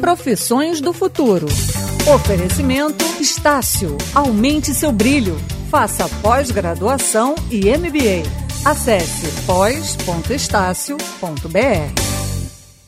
[0.00, 1.46] Profissões do futuro.
[2.14, 3.96] Oferecimento Estácio.
[4.14, 5.36] Aumente seu brilho.
[5.70, 8.22] Faça pós-graduação e MBA.
[8.64, 10.94] Acesse pós.estácio.br.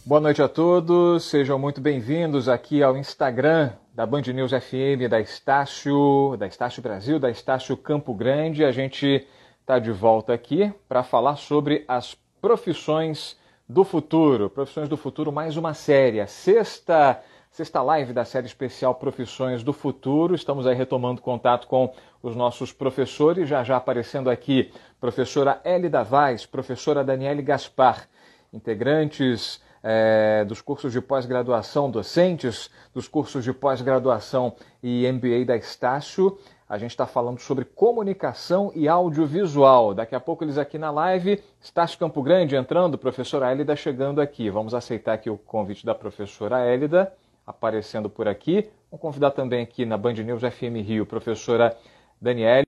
[0.05, 5.19] Boa noite a todos, sejam muito bem-vindos aqui ao Instagram da Band News FM da
[5.21, 8.65] Estácio, da Estácio Brasil, da Estácio Campo Grande.
[8.65, 9.27] A gente
[9.61, 13.37] está de volta aqui para falar sobre as profissões
[13.69, 14.49] do futuro.
[14.49, 16.21] Profissões do futuro, mais uma série.
[16.21, 20.35] A sexta, sexta live da série especial Profissões do Futuro.
[20.35, 21.93] Estamos aí retomando contato com
[22.23, 23.49] os nossos professores.
[23.49, 28.09] Já já aparecendo aqui, professora Elida Vaz, professora Daniele Gaspar,
[28.53, 36.39] integrantes é, dos cursos de pós-graduação, docentes dos cursos de pós-graduação e MBA da Estácio.
[36.69, 39.95] A gente está falando sobre comunicação e audiovisual.
[39.95, 41.41] Daqui a pouco eles aqui na live.
[41.61, 44.51] Estácio Campo Grande entrando, professora Hélida chegando aqui.
[44.51, 47.13] Vamos aceitar aqui o convite da professora Hélida,
[47.47, 48.69] aparecendo por aqui.
[48.91, 51.77] Vamos convidar também aqui na Band News FM Rio, professora
[52.21, 52.67] Daniele.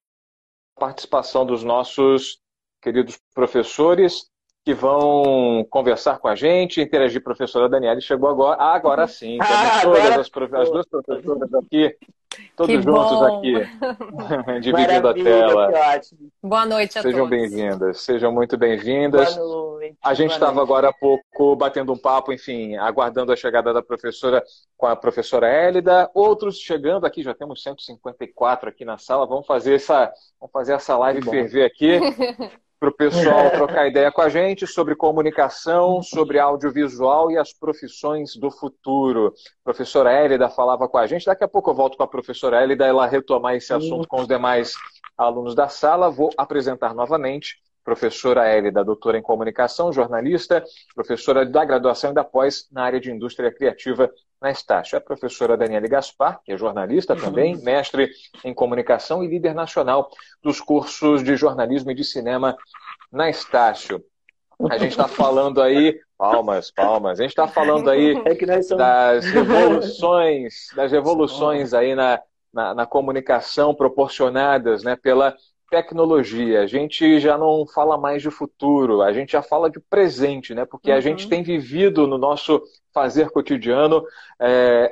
[0.78, 2.38] Participação dos nossos
[2.80, 4.30] queridos professores
[4.64, 7.22] que vão conversar com a gente, interagir.
[7.22, 8.60] Professora Daniela chegou agora.
[8.60, 9.38] Ah, agora sim.
[9.42, 10.20] Ah, todas agora...
[10.20, 11.96] as, as, duas professoras aqui,
[12.56, 13.38] todos que juntos bom.
[13.38, 13.52] aqui,
[14.60, 15.70] dividindo a tela.
[16.42, 17.40] Boa noite a sejam todos.
[17.40, 19.36] Sejam bem-vindas, sejam muito bem-vindas.
[19.36, 19.98] Boa noite.
[20.02, 24.42] A gente estava agora há pouco batendo um papo, enfim, aguardando a chegada da professora
[24.76, 26.10] com a professora Hélida.
[26.14, 29.26] Outros chegando aqui, já temos 154 aqui na sala.
[29.26, 31.98] Vamos fazer essa, vamos fazer essa live ferver aqui.
[32.78, 38.36] para o pessoal trocar ideia com a gente sobre comunicação, sobre audiovisual e as profissões
[38.36, 39.34] do futuro.
[39.62, 41.26] A professora Hélida falava com a gente.
[41.26, 44.28] Daqui a pouco eu volto com a professora Hélida, ela retomar esse assunto com os
[44.28, 44.74] demais
[45.16, 46.10] alunos da sala.
[46.10, 50.62] Vou apresentar novamente professora Hélida, doutora em comunicação, jornalista,
[50.94, 54.10] professora da graduação e da pós na área de indústria criativa
[54.40, 54.96] na Estácio.
[54.96, 57.20] É a professora Daniele Gaspar, que é jornalista uhum.
[57.20, 58.10] também, mestre
[58.44, 60.10] em comunicação e líder nacional
[60.42, 62.56] dos cursos de jornalismo e de cinema
[63.10, 64.02] na Estácio.
[64.70, 68.78] A gente está falando aí, palmas, palmas, a gente está falando aí é somos...
[68.78, 72.20] das revoluções, das revoluções aí na,
[72.52, 75.36] na, na comunicação proporcionadas né, pela
[75.70, 76.62] tecnologia.
[76.62, 80.64] A gente já não fala mais de futuro, a gente já fala de presente, né?
[80.64, 80.96] Porque uhum.
[80.96, 82.62] a gente tem vivido no nosso
[82.92, 84.04] fazer cotidiano
[84.40, 84.88] é,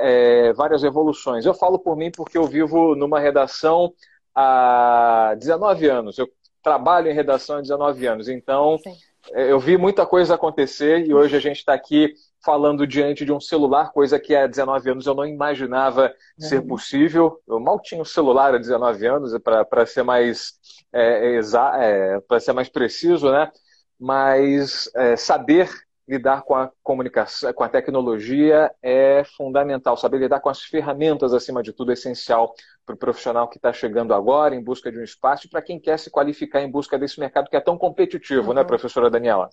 [0.48, 1.44] é, várias evoluções.
[1.44, 3.92] Eu falo por mim porque eu vivo numa redação
[4.34, 6.18] há 19 anos.
[6.18, 6.28] Eu
[6.62, 8.94] trabalho em redação há 19 anos, então Sim.
[9.32, 12.14] Eu vi muita coisa acontecer e hoje a gente está aqui
[12.46, 16.48] falando diante de um celular, coisa que há 19 anos eu não imaginava uhum.
[16.48, 17.42] ser possível.
[17.46, 20.52] Eu mal tinha um celular há 19 anos, para ser mais
[20.92, 21.40] é,
[21.80, 23.50] é, para ser mais preciso, né?
[23.98, 25.68] Mas é, saber
[26.06, 29.96] lidar com a comunicação, com a tecnologia é fundamental.
[29.96, 32.54] Saber lidar com as ferramentas, acima de tudo, é essencial
[32.86, 35.80] para o profissional que está chegando agora em busca de um espaço e para quem
[35.80, 38.54] quer se qualificar em busca desse mercado que é tão competitivo, né, uhum.
[38.54, 39.50] né, professora Daniela?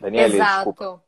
[0.00, 0.72] Daniela, Exato.
[0.72, 1.07] Desculpa.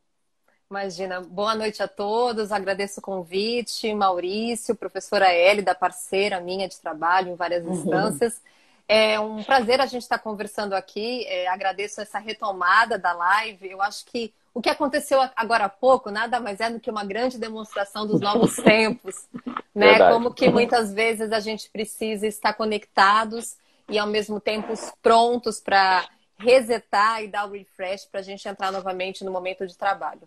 [0.70, 1.20] Imagina.
[1.20, 2.52] Boa noite a todos.
[2.52, 5.26] Agradeço o convite, Maurício, professora
[5.64, 7.72] da parceira minha de trabalho em várias uhum.
[7.72, 8.40] instâncias.
[8.86, 11.26] É um prazer a gente estar conversando aqui.
[11.26, 13.68] É, agradeço essa retomada da live.
[13.68, 17.04] Eu acho que o que aconteceu agora há pouco nada mais é do que uma
[17.04, 19.26] grande demonstração dos novos tempos,
[19.74, 19.88] né?
[19.88, 20.12] Verdade.
[20.12, 23.56] Como que muitas vezes a gente precisa estar conectados
[23.88, 26.08] e ao mesmo tempo prontos para
[26.38, 30.22] resetar e dar o refresh para a gente entrar novamente no momento de trabalho.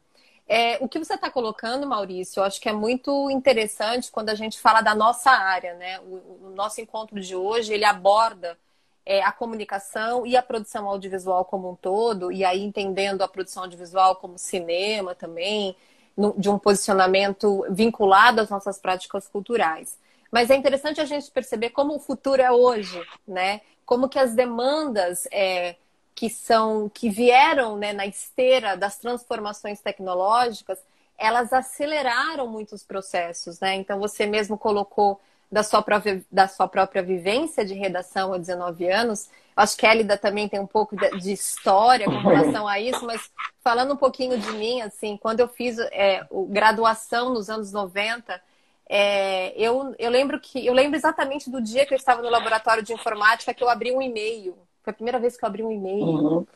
[0.48, 4.36] É, o que você está colocando, Maurício, eu acho que é muito interessante quando a
[4.36, 6.00] gente fala da nossa área, né?
[6.02, 8.58] O, o nosso encontro de hoje, ele aborda
[9.06, 13.64] é, a comunicação e a produção audiovisual como um todo, e aí entendendo a produção
[13.64, 15.76] audiovisual como cinema também,
[16.16, 19.98] no, de um posicionamento vinculado às nossas práticas culturais.
[20.32, 23.62] Mas é interessante a gente perceber como o futuro é hoje, né?
[23.86, 25.76] Como que as demandas é,
[26.16, 30.80] que são que vieram né, na esteira das transformações tecnológicas,
[31.18, 33.76] elas aceleraram muitos processos, né?
[33.76, 35.20] Então você mesmo colocou
[35.52, 39.30] da sua própria, da sua própria vivência de redação há 19 anos.
[39.56, 43.30] Acho que a Elida também tem um pouco de história com relação a isso, mas
[43.64, 48.42] falando um pouquinho de mim, assim, quando eu fiz é, graduação nos anos 90,
[48.90, 52.82] é, eu, eu lembro que eu lembro exatamente do dia que eu estava no laboratório
[52.82, 55.72] de informática que eu abri um e-mail foi a primeira vez que eu abri um
[55.72, 56.06] e-mail.
[56.06, 56.48] Uhum.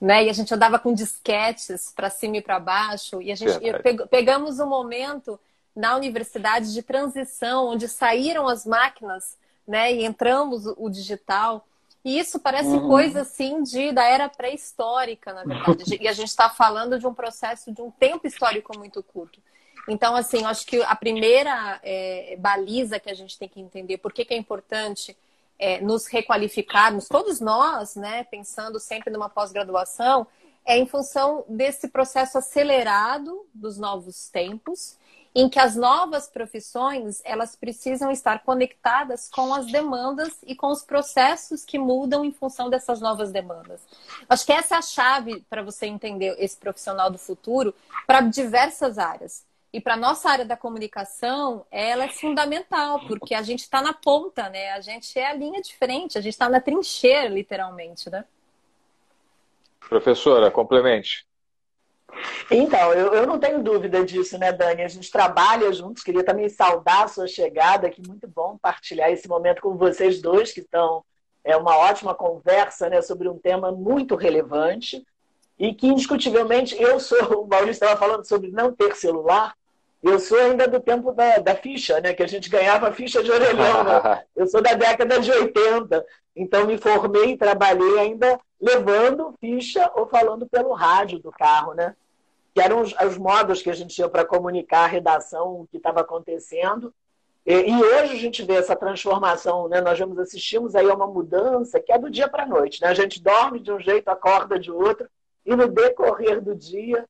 [0.00, 0.24] Né?
[0.24, 3.20] E a gente andava com disquetes para cima e para baixo.
[3.22, 5.38] E a gente e pegamos um momento
[5.74, 9.36] na universidade de transição, onde saíram as máquinas
[9.66, 9.92] né?
[9.92, 11.64] e entramos o digital.
[12.04, 12.88] E isso parece uhum.
[12.88, 15.98] coisa assim de da era pré-histórica, na verdade.
[16.00, 19.40] e a gente está falando de um processo de um tempo histórico muito curto.
[19.88, 24.12] Então, assim, acho que a primeira é, baliza que a gente tem que entender por
[24.12, 25.16] que, que é importante
[25.58, 30.26] é, nos requalificarmos, todos nós, né, pensando sempre numa pós-graduação,
[30.64, 34.98] é em função desse processo acelerado dos novos tempos,
[35.34, 40.82] em que as novas profissões elas precisam estar conectadas com as demandas e com os
[40.82, 43.80] processos que mudam em função dessas novas demandas.
[44.28, 47.74] Acho que essa é a chave para você entender esse profissional do futuro
[48.06, 49.47] para diversas áreas.
[49.72, 54.48] E para nossa área da comunicação, ela é fundamental, porque a gente está na ponta,
[54.48, 54.70] né?
[54.72, 58.24] A gente é a linha de frente, a gente está na trincheira, literalmente, né?
[59.80, 61.26] Professora, complemente.
[62.50, 64.82] Então, eu, eu não tenho dúvida disso, né, Dani?
[64.82, 66.02] A gente trabalha juntos.
[66.02, 70.52] Queria também saudar a sua chegada, que muito bom partilhar esse momento com vocês dois,
[70.52, 71.04] que estão.
[71.44, 75.04] É uma ótima conversa né, sobre um tema muito relevante
[75.58, 77.42] e que, indiscutivelmente, eu sou.
[77.42, 79.54] O Maurício estava falando sobre não ter celular.
[80.02, 82.14] Eu sou ainda do tempo da, da ficha, né?
[82.14, 83.84] Que a gente ganhava ficha de orelhão.
[83.84, 84.24] Né?
[84.36, 86.04] Eu sou da década de 80.
[86.36, 91.96] Então, me formei e trabalhei ainda levando ficha ou falando pelo rádio do carro, né?
[92.54, 95.76] Que eram os, os modos que a gente tinha para comunicar a redação, o que
[95.76, 96.94] estava acontecendo.
[97.44, 99.80] E, e, hoje a gente vê essa transformação, né?
[99.80, 102.88] Nós vamos assistimos aí a uma mudança que é do dia para a noite, né?
[102.88, 105.08] A gente dorme de um jeito, acorda de outro,
[105.44, 107.04] e no decorrer do dia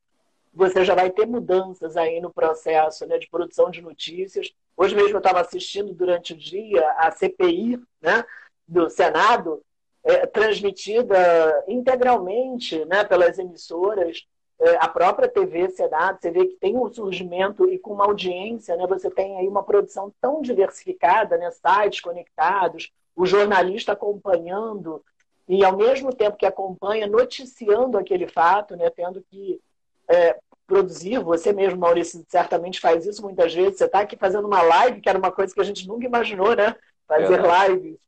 [0.52, 4.52] você já vai ter mudanças aí no processo né, de produção de notícias.
[4.76, 8.24] Hoje mesmo eu estava assistindo durante o dia a CPI né,
[8.66, 9.62] do Senado,
[10.04, 14.26] é, transmitida integralmente né, pelas emissoras,
[14.60, 18.76] é, a própria TV Senado, você vê que tem um surgimento e com uma audiência,
[18.76, 25.04] né, você tem aí uma produção tão diversificada, né, sites conectados, o jornalista acompanhando
[25.46, 29.60] e ao mesmo tempo que acompanha, noticiando aquele fato, né, tendo que
[30.08, 34.62] é, produzir, você mesmo, Maurício, certamente faz isso muitas vezes, você está aqui fazendo uma
[34.62, 36.76] live, que era uma coisa que a gente nunca imaginou, né?
[37.06, 37.68] Fazer é.
[37.68, 37.98] lives.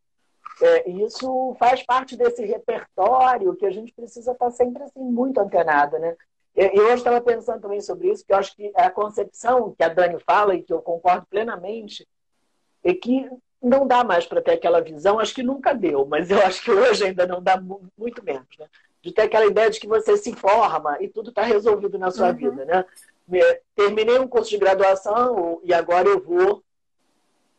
[0.63, 5.41] É, isso faz parte desse repertório que a gente precisa estar tá sempre assim, muito
[5.41, 6.15] antenado, né?
[6.55, 9.89] Eu hoje estava pensando também sobre isso, que eu acho que a concepção que a
[9.89, 12.07] Dani fala, e que eu concordo plenamente,
[12.85, 13.31] é que
[13.63, 16.71] não dá mais para ter aquela visão, acho que nunca deu, mas eu acho que
[16.71, 17.59] hoje ainda não dá
[17.97, 18.67] muito menos, né?
[19.03, 22.29] De ter aquela ideia de que você se forma e tudo está resolvido na sua
[22.29, 22.35] uhum.
[22.35, 22.85] vida, né?
[23.75, 26.63] Terminei um curso de graduação e agora eu vou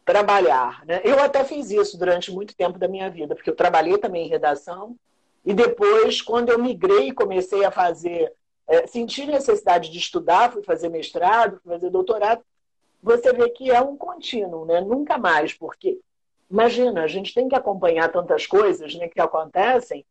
[0.06, 1.02] trabalhar, né?
[1.04, 4.30] Eu até fiz isso durante muito tempo da minha vida, porque eu trabalhei também em
[4.30, 4.96] redação
[5.46, 8.32] e depois, quando eu migrei e comecei a fazer,
[8.68, 12.44] é, senti necessidade de estudar, fui fazer mestrado, fui fazer doutorado,
[13.02, 14.80] você vê que é um contínuo, né?
[14.82, 16.00] Nunca mais, porque
[16.50, 20.06] imagina, a gente tem que acompanhar tantas coisas né, que acontecem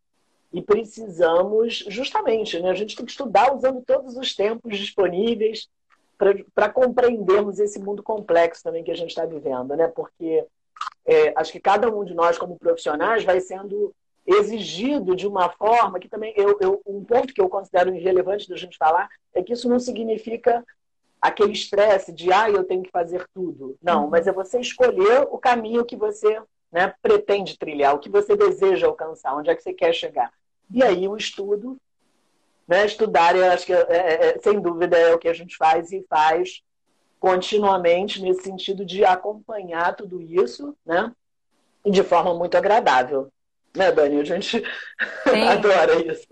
[0.53, 5.69] e precisamos, justamente, né, a gente tem que estudar usando todos os tempos disponíveis
[6.55, 9.89] para compreendermos esse mundo complexo também que a gente está vivendo, né?
[9.89, 10.45] Porque
[11.07, 13.95] é, acho que cada um de nós, como profissionais, vai sendo
[14.27, 18.57] exigido de uma forma que também eu, eu um ponto que eu considero irrelevante da
[18.57, 20.63] gente falar é que isso não significa
[21.21, 23.77] aquele estresse de, ah, eu tenho que fazer tudo.
[23.83, 24.11] Não, uhum.
[24.11, 28.87] mas é você escolher o caminho que você né, pretende trilhar, o que você deseja
[28.87, 30.31] alcançar, onde é que você quer chegar.
[30.73, 31.77] E aí o estudo,
[32.67, 35.57] né, estudar, eu acho que, é, é, é sem dúvida, é o que a gente
[35.57, 36.63] faz e faz
[37.19, 41.13] continuamente nesse sentido de acompanhar tudo isso, né,
[41.85, 43.31] de forma muito agradável.
[43.77, 44.21] Né, Dani?
[44.21, 44.63] A gente
[45.49, 46.27] adora isso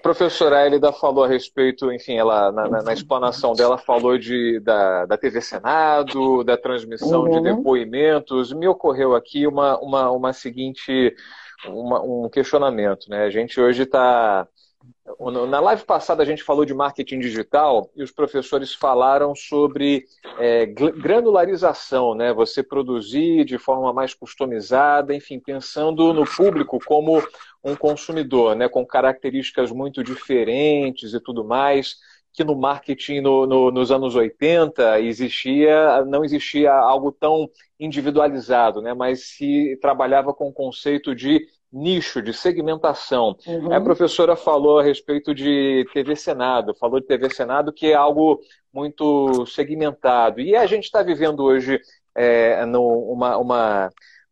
[0.00, 5.06] professora Elida falou a respeito, enfim, ela na, na, na explanação dela falou de, da,
[5.06, 7.30] da TV Senado, da transmissão uhum.
[7.30, 8.52] de depoimentos.
[8.52, 11.14] Me ocorreu aqui uma, uma, uma seguinte,
[11.66, 13.08] uma, um questionamento.
[13.08, 13.24] Né?
[13.24, 14.46] A gente hoje está
[15.48, 20.04] na live passada a gente falou de marketing digital e os professores falaram sobre
[20.38, 22.32] é, granularização, né?
[22.32, 27.22] Você produzir de forma mais customizada, enfim, pensando no público como
[27.62, 28.68] um consumidor, né?
[28.68, 31.96] Com características muito diferentes e tudo mais
[32.32, 38.94] que no marketing no, no, nos anos 80 existia, não existia algo tão individualizado, né?
[38.94, 43.36] mas se trabalhava com o conceito de nicho, de segmentação.
[43.46, 43.72] Uhum.
[43.72, 48.40] A professora falou a respeito de TV Senado, falou de TV Senado, que é algo
[48.72, 50.40] muito segmentado.
[50.40, 51.80] E a gente está vivendo hoje
[52.14, 52.82] é, no,
[53.12, 53.90] uma, uma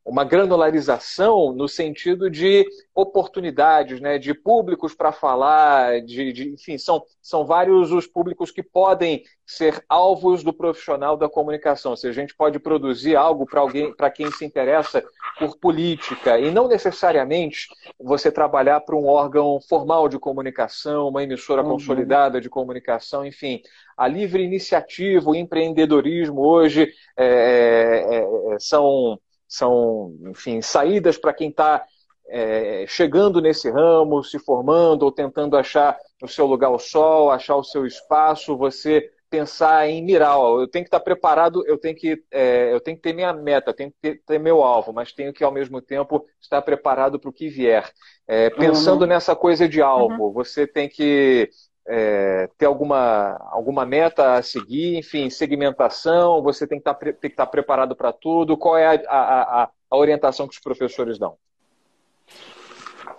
[0.08, 7.02] uma granularização no sentido de oportunidades, né, de públicos para falar, de, de, enfim, são,
[7.20, 11.90] são vários os públicos que podem ser alvos do profissional da comunicação.
[11.90, 15.04] Ou seja, a gente pode produzir algo para alguém, para quem se interessa
[15.38, 17.68] por política, e não necessariamente
[18.00, 21.72] você trabalhar para um órgão formal de comunicação, uma emissora uhum.
[21.72, 23.60] consolidada de comunicação, enfim.
[23.94, 31.48] A livre iniciativa, o empreendedorismo hoje é, é, é são são, enfim, saídas para quem
[31.48, 31.84] está
[32.28, 37.56] é, chegando nesse ramo, se formando ou tentando achar o seu lugar ao sol, achar
[37.56, 41.78] o seu espaço, você pensar em mirar, ó, eu tenho que estar tá preparado, eu
[41.78, 44.92] tenho que, é, eu tenho que ter minha meta, tenho que ter, ter, meu alvo,
[44.92, 47.90] mas tenho que ao mesmo tempo estar preparado para o que vier.
[48.26, 49.08] É, pensando uhum.
[49.08, 50.32] nessa coisa de alvo, uhum.
[50.32, 51.50] você tem que
[51.88, 57.14] é, ter alguma, alguma meta a seguir, enfim, segmentação, você tem que estar, tá tem
[57.14, 58.58] que estar tá preparado para tudo.
[58.58, 61.36] Qual é a, a, a, orientação que os professores dão?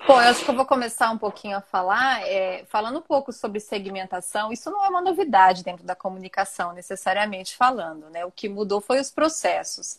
[0.07, 3.33] Bom, eu acho que eu vou começar um pouquinho a falar, é, falando um pouco
[3.33, 4.51] sobre segmentação.
[4.53, 8.23] Isso não é uma novidade dentro da comunicação, necessariamente falando, né?
[8.23, 9.97] O que mudou foi os processos.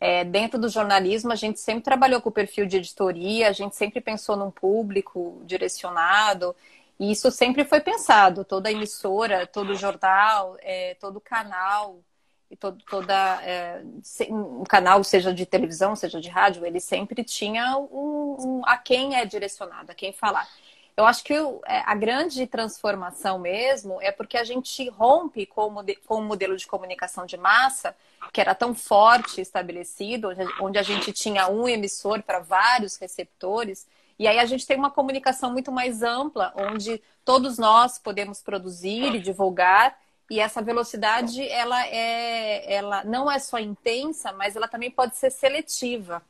[0.00, 3.76] É, dentro do jornalismo, a gente sempre trabalhou com o perfil de editoria, a gente
[3.76, 6.54] sempre pensou num público direcionado.
[7.02, 12.00] E isso sempre foi pensado, toda emissora, todo jornal, é, todo canal,
[12.48, 13.82] e todo, toda é,
[14.30, 19.16] um canal, seja de televisão, seja de rádio, ele sempre tinha um, um, a quem
[19.16, 20.48] é direcionado, a quem falar.
[20.96, 25.68] Eu acho que é, a grande transformação mesmo é porque a gente rompe com
[26.08, 27.96] o, modelo de comunicação de massa,
[28.32, 30.28] que era tão forte estabelecido,
[30.60, 33.86] onde a gente tinha um emissor para vários receptores,
[34.18, 39.14] e aí a gente tem uma comunicação muito mais ampla, onde todos nós podemos produzir
[39.14, 39.98] e divulgar.
[40.30, 45.30] E essa velocidade, ela é, ela não é só intensa, mas ela também pode ser
[45.30, 46.22] seletiva.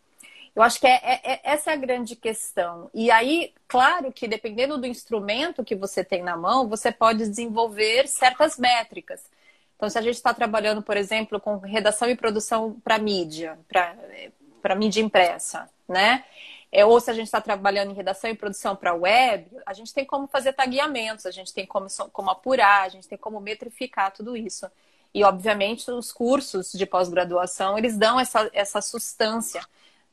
[0.54, 2.90] Eu acho que é, é, é, essa é a grande questão.
[2.92, 8.06] E aí, claro que dependendo do instrumento que você tem na mão, você pode desenvolver
[8.06, 9.24] certas métricas.
[9.76, 13.58] Então, se a gente está trabalhando, por exemplo, com redação e produção para mídia,
[14.60, 16.24] para mídia impressa, né?
[16.72, 19.92] é, ou se a gente está trabalhando em redação e produção para web, a gente
[19.92, 24.10] tem como fazer tagueamentos, a gente tem como, como apurar, a gente tem como metrificar
[24.10, 24.66] tudo isso.
[25.12, 29.62] E, obviamente, os cursos de pós-graduação, eles dão essa, essa substância.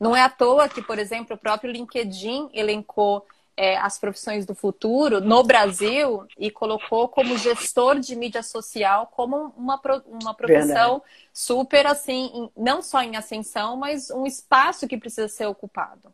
[0.00, 4.54] Não é à toa que, por exemplo, o próprio LinkedIn elencou é, as profissões do
[4.54, 11.02] futuro no Brasil e colocou como gestor de mídia social como uma, uma profissão Verdade.
[11.30, 16.10] super, assim, não só em ascensão, mas um espaço que precisa ser ocupado.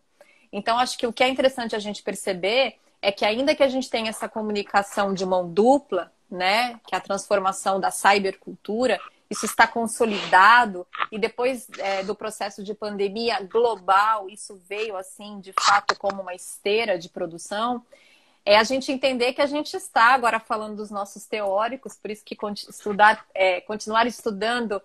[0.53, 3.69] Então, acho que o que é interessante a gente perceber é que ainda que a
[3.69, 8.99] gente tenha essa comunicação de mão dupla, né, que é a transformação da cybercultura,
[9.31, 15.53] isso está consolidado e depois é, do processo de pandemia global, isso veio assim, de
[15.53, 17.85] fato, como uma esteira de produção.
[18.45, 22.25] É a gente entender que a gente está agora falando dos nossos teóricos, por isso
[22.25, 22.37] que
[22.69, 24.81] estudar, é, continuar estudando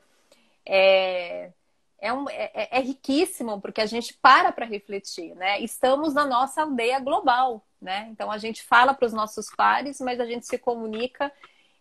[0.66, 1.52] é,
[2.00, 5.60] é, um, é, é, é riquíssimo, porque a gente para para refletir, né?
[5.60, 8.08] Estamos na nossa aldeia global, né?
[8.12, 11.32] Então a gente fala para os nossos pares, mas a gente se comunica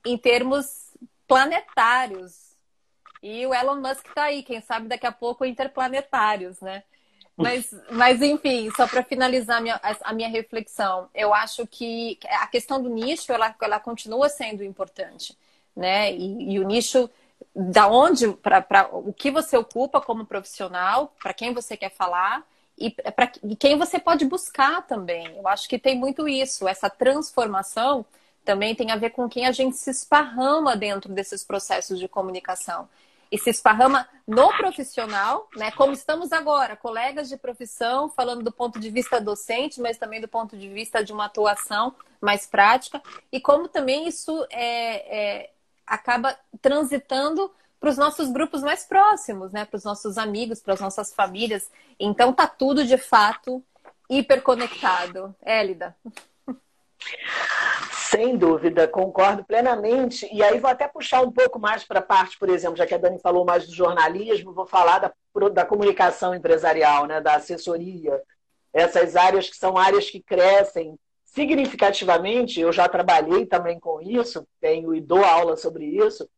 [0.04, 0.92] em termos
[1.26, 2.49] planetários.
[3.22, 6.82] E o Elon Musk está aí, quem sabe daqui a pouco interplanetários, né?
[7.36, 12.46] Mas, mas enfim, só para finalizar a minha, a minha reflexão, eu acho que a
[12.46, 15.36] questão do nicho ela, ela continua sendo importante,
[15.74, 16.12] né?
[16.12, 17.08] E, e o nicho
[17.54, 22.46] da onde, para o que você ocupa como profissional, para quem você quer falar
[22.78, 23.26] e para
[23.58, 25.26] quem você pode buscar também.
[25.36, 28.04] Eu acho que tem muito isso, essa transformação
[28.44, 32.88] também tem a ver com quem a gente se esparrama dentro desses processos de comunicação.
[33.30, 35.70] E se esparrama no profissional, né?
[35.72, 40.28] Como estamos agora, colegas de profissão, falando do ponto de vista docente, mas também do
[40.28, 45.50] ponto de vista de uma atuação mais prática, e como também isso é, é
[45.86, 49.64] acaba transitando para os nossos grupos mais próximos, né?
[49.64, 51.70] Para os nossos amigos, para as nossas famílias.
[51.98, 53.64] Então tá tudo de fato
[54.08, 55.34] hiperconectado.
[55.42, 55.96] Élida.
[58.10, 60.28] Sem dúvida, concordo plenamente.
[60.32, 62.92] E aí vou até puxar um pouco mais para a parte, por exemplo, já que
[62.92, 65.12] a Dani falou mais do jornalismo, vou falar da,
[65.52, 68.20] da comunicação empresarial, né, da assessoria.
[68.72, 74.92] Essas áreas que são áreas que crescem significativamente, eu já trabalhei também com isso, tenho
[74.92, 76.28] e dou aula sobre isso,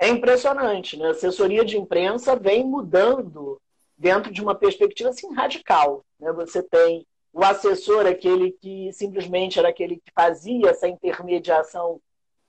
[0.00, 1.08] é impressionante, né?
[1.08, 3.60] A assessoria de imprensa vem mudando
[3.96, 6.32] dentro de uma perspectiva assim radical, né?
[6.32, 12.00] Você tem o assessor, aquele que simplesmente era aquele que fazia essa intermediação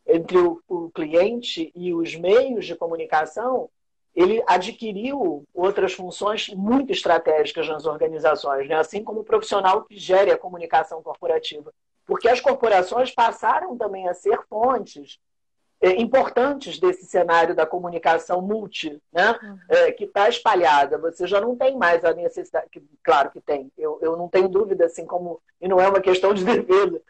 [0.07, 3.69] entre o, o cliente e os meios de comunicação,
[4.15, 8.75] ele adquiriu outras funções muito estratégicas nas organizações, né?
[8.75, 11.73] assim como o profissional que gere a comunicação corporativa.
[12.05, 15.17] Porque as corporações passaram também a ser fontes
[15.81, 19.37] importantes desse cenário da comunicação multi, né?
[19.41, 19.57] Uhum.
[19.67, 20.97] É, que está espalhada.
[20.99, 24.47] Você já não tem mais a necessidade, que, claro que tem, eu, eu não tenho
[24.47, 27.01] dúvida, assim como, e não é uma questão de defesa,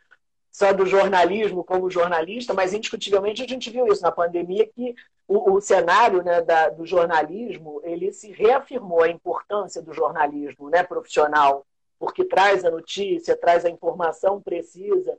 [0.51, 4.95] só do jornalismo como jornalista, mas indiscutivelmente a gente viu isso na pandemia que
[5.27, 10.83] o, o cenário né, da, do jornalismo ele se reafirmou a importância do jornalismo né,
[10.83, 11.65] profissional,
[11.97, 15.17] porque traz a notícia, traz a informação precisa,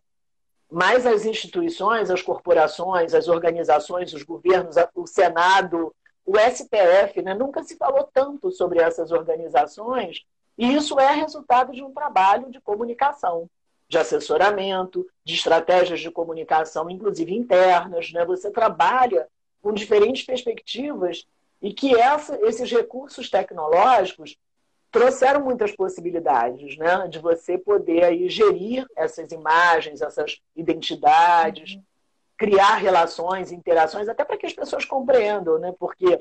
[0.73, 7.63] mas as instituições, as corporações, as organizações, os governos, o Senado, o STF, né, nunca
[7.63, 10.25] se falou tanto sobre essas organizações,
[10.57, 13.51] e isso é resultado de um trabalho de comunicação
[13.93, 18.11] de assessoramento, de estratégias de comunicação, inclusive internas.
[18.11, 18.25] Né?
[18.25, 19.29] Você trabalha
[19.61, 21.27] com diferentes perspectivas
[21.61, 24.39] e que essa, esses recursos tecnológicos
[24.93, 27.09] trouxeram muitas possibilidades né?
[27.09, 31.83] de você poder aí gerir essas imagens, essas identidades, uhum.
[32.37, 35.75] criar relações, interações, até para que as pessoas compreendam, né?
[35.79, 36.21] porque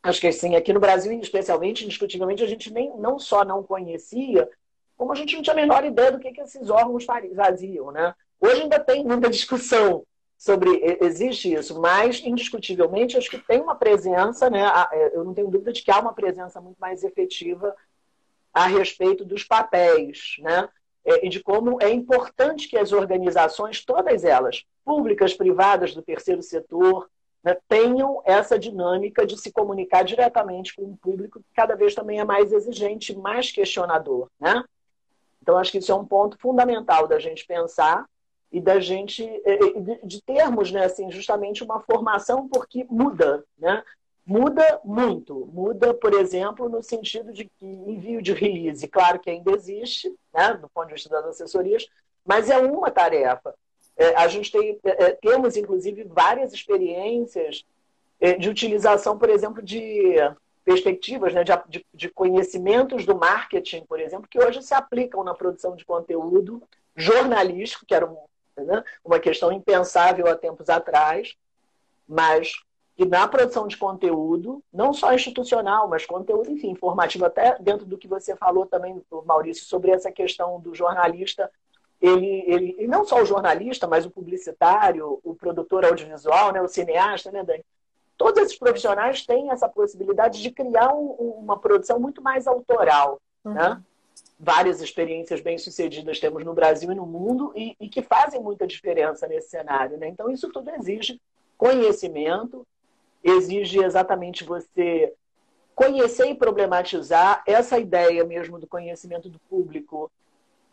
[0.00, 4.48] acho que assim, aqui no Brasil, especialmente, indiscutivelmente, a gente nem, não só não conhecia,
[4.96, 7.90] como a gente não tinha a menor ideia do que, que esses órgãos faziam.
[7.90, 8.14] Né?
[8.40, 10.04] Hoje ainda tem muita discussão
[10.38, 14.70] sobre existe isso, mas indiscutivelmente acho que tem uma presença, né?
[14.92, 17.74] É, eu não tenho dúvida de que há uma presença muito mais efetiva
[18.52, 20.68] a respeito dos papéis, né?
[21.04, 26.42] É, e de como é importante que as organizações, todas elas, públicas, privadas, do terceiro
[26.42, 27.08] setor,
[27.42, 32.20] né, tenham essa dinâmica de se comunicar diretamente com o público, que cada vez também
[32.20, 34.62] é mais exigente, mais questionador, né?
[35.40, 38.04] Então, acho que isso é um ponto fundamental da gente pensar
[38.52, 43.82] e da gente é, é, de termos, né, assim, justamente uma formação porque muda, né?
[44.28, 45.48] Muda muito.
[45.50, 50.52] Muda, por exemplo, no sentido de que envio de release, claro que ainda existe, né,
[50.52, 51.88] do ponto de vista das assessorias,
[52.26, 53.54] mas é uma tarefa.
[53.96, 57.64] É, a gente tem, é, temos, inclusive, várias experiências
[58.38, 60.16] de utilização, por exemplo, de
[60.64, 65.76] perspectivas né, de, de, conhecimentos do marketing, por exemplo, que hoje se aplicam na produção
[65.76, 66.60] de conteúdo
[66.96, 68.16] jornalístico, que era um,
[68.56, 71.36] né, uma questão impensável há tempos atrás,
[72.08, 72.52] mas
[72.98, 77.96] que na produção de conteúdo, não só institucional, mas conteúdo, enfim, informativo, até dentro do
[77.96, 81.48] que você falou também, Maurício, sobre essa questão do jornalista,
[82.00, 86.66] ele, ele, e não só o jornalista, mas o publicitário, o produtor audiovisual, né, o
[86.66, 87.64] cineasta, né, Dani?
[88.18, 93.20] todos esses profissionais têm essa possibilidade de criar um, uma produção muito mais autoral.
[93.44, 93.54] Uhum.
[93.54, 93.80] Né?
[94.38, 99.28] Várias experiências bem-sucedidas temos no Brasil e no mundo e, e, que fazem muita diferença
[99.28, 99.96] nesse cenário.
[99.96, 100.08] Né?
[100.08, 101.20] Então, isso tudo exige
[101.56, 102.66] conhecimento,
[103.30, 105.12] exige exatamente você
[105.74, 110.10] conhecer e problematizar essa ideia mesmo do conhecimento do público.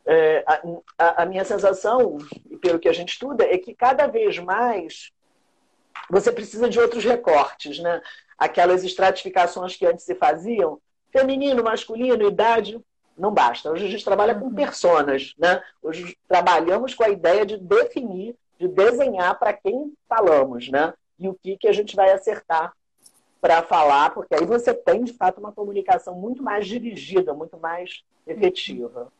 [0.05, 0.43] É,
[0.97, 2.17] a, a, minha sensação,
[2.61, 5.11] pelo que a gente estuda, é que cada vez mais
[6.09, 8.01] você precisa de outros recortes, né?
[8.37, 10.79] Aquelas estratificações que antes se faziam,
[11.11, 12.79] feminino, masculino, idade,
[13.17, 13.71] não basta.
[13.71, 14.55] Hoje a gente trabalha com uhum.
[14.55, 15.63] personas, né?
[15.81, 20.93] Hoje trabalhamos com a ideia de definir, de desenhar para quem falamos, né?
[21.19, 22.73] E o que, que a gente vai acertar
[23.41, 28.03] para falar, porque aí você tem, de fato, uma comunicação muito mais dirigida, muito mais
[28.25, 29.11] efetiva.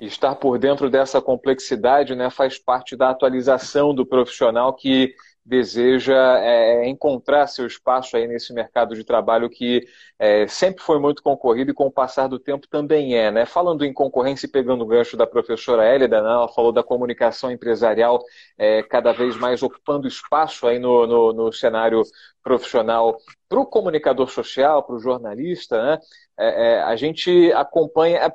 [0.00, 5.14] Estar por dentro dessa complexidade né, faz parte da atualização do profissional que
[5.48, 9.82] deseja é, encontrar seu espaço aí nesse mercado de trabalho que
[10.18, 13.30] é, sempre foi muito concorrido e com o passar do tempo também é.
[13.30, 13.46] Né?
[13.46, 16.28] Falando em concorrência e pegando o gancho da professora Hélida, né?
[16.28, 18.22] ela falou da comunicação empresarial
[18.58, 22.02] é, cada vez mais ocupando espaço aí no, no, no cenário
[22.42, 23.16] profissional
[23.48, 25.82] para o comunicador social, para o jornalista.
[25.82, 25.98] Né?
[26.38, 28.30] É, é, a gente acompanha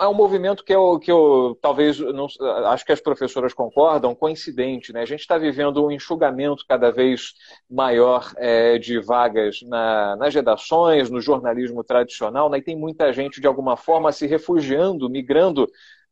[0.00, 2.26] é, um movimento que eu, que eu talvez, não,
[2.66, 4.92] acho que as professoras concordam, coincidente.
[4.92, 5.02] Né?
[5.02, 7.34] A gente está vivendo um enxugamento cada vez
[7.70, 12.58] maior é, de vagas na, nas redações, no jornalismo tradicional, né?
[12.58, 15.68] e tem muita gente, de alguma forma, se refugiando, migrando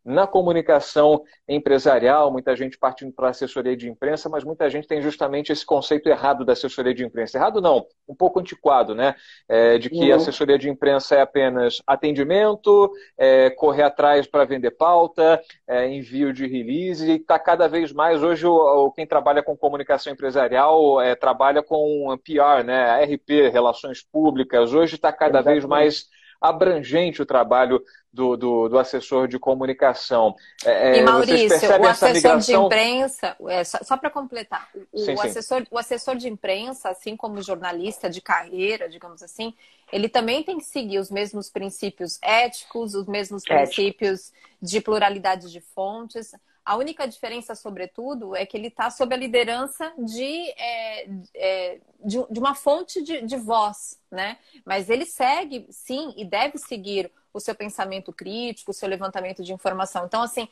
[0.06, 5.02] na comunicação empresarial, muita gente partindo para a assessoria de imprensa, mas muita gente tem
[5.02, 7.36] justamente esse conceito errado da assessoria de imprensa.
[7.36, 9.16] Errado não, um pouco antiquado, né?
[9.48, 10.12] É, de que uhum.
[10.12, 16.32] a assessoria de imprensa é apenas atendimento, é, correr atrás para vender pauta, é, envio
[16.32, 21.00] de release, e está cada vez mais, hoje, o, o, quem trabalha com comunicação empresarial
[21.00, 23.02] é, trabalha com PR, né?
[23.02, 25.60] RP, Relações Públicas, hoje está cada Exatamente.
[25.60, 26.06] vez mais
[26.40, 30.34] abrangente o trabalho do, do, do assessor de comunicação.
[30.64, 32.38] É, e Maurício, o assessor migração...
[32.38, 35.66] de imprensa, é, só, só para completar, o, sim, o assessor, sim.
[35.70, 39.54] o assessor de imprensa, assim como o jornalista de carreira, digamos assim,
[39.92, 43.54] ele também tem que seguir os mesmos princípios éticos, os mesmos Ético.
[43.54, 46.32] princípios de pluralidade de fontes.
[46.66, 52.26] A única diferença, sobretudo, é que ele está sob a liderança de, é, é, de,
[52.28, 54.36] de, uma fonte de, de voz, né?
[54.64, 59.52] Mas ele segue, sim, e deve seguir o seu pensamento crítico, o seu levantamento de
[59.52, 60.06] informação.
[60.06, 60.48] Então, assim,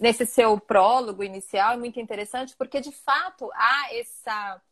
[0.00, 4.62] nesse seu prólogo inicial é muito interessante porque, de fato, há essa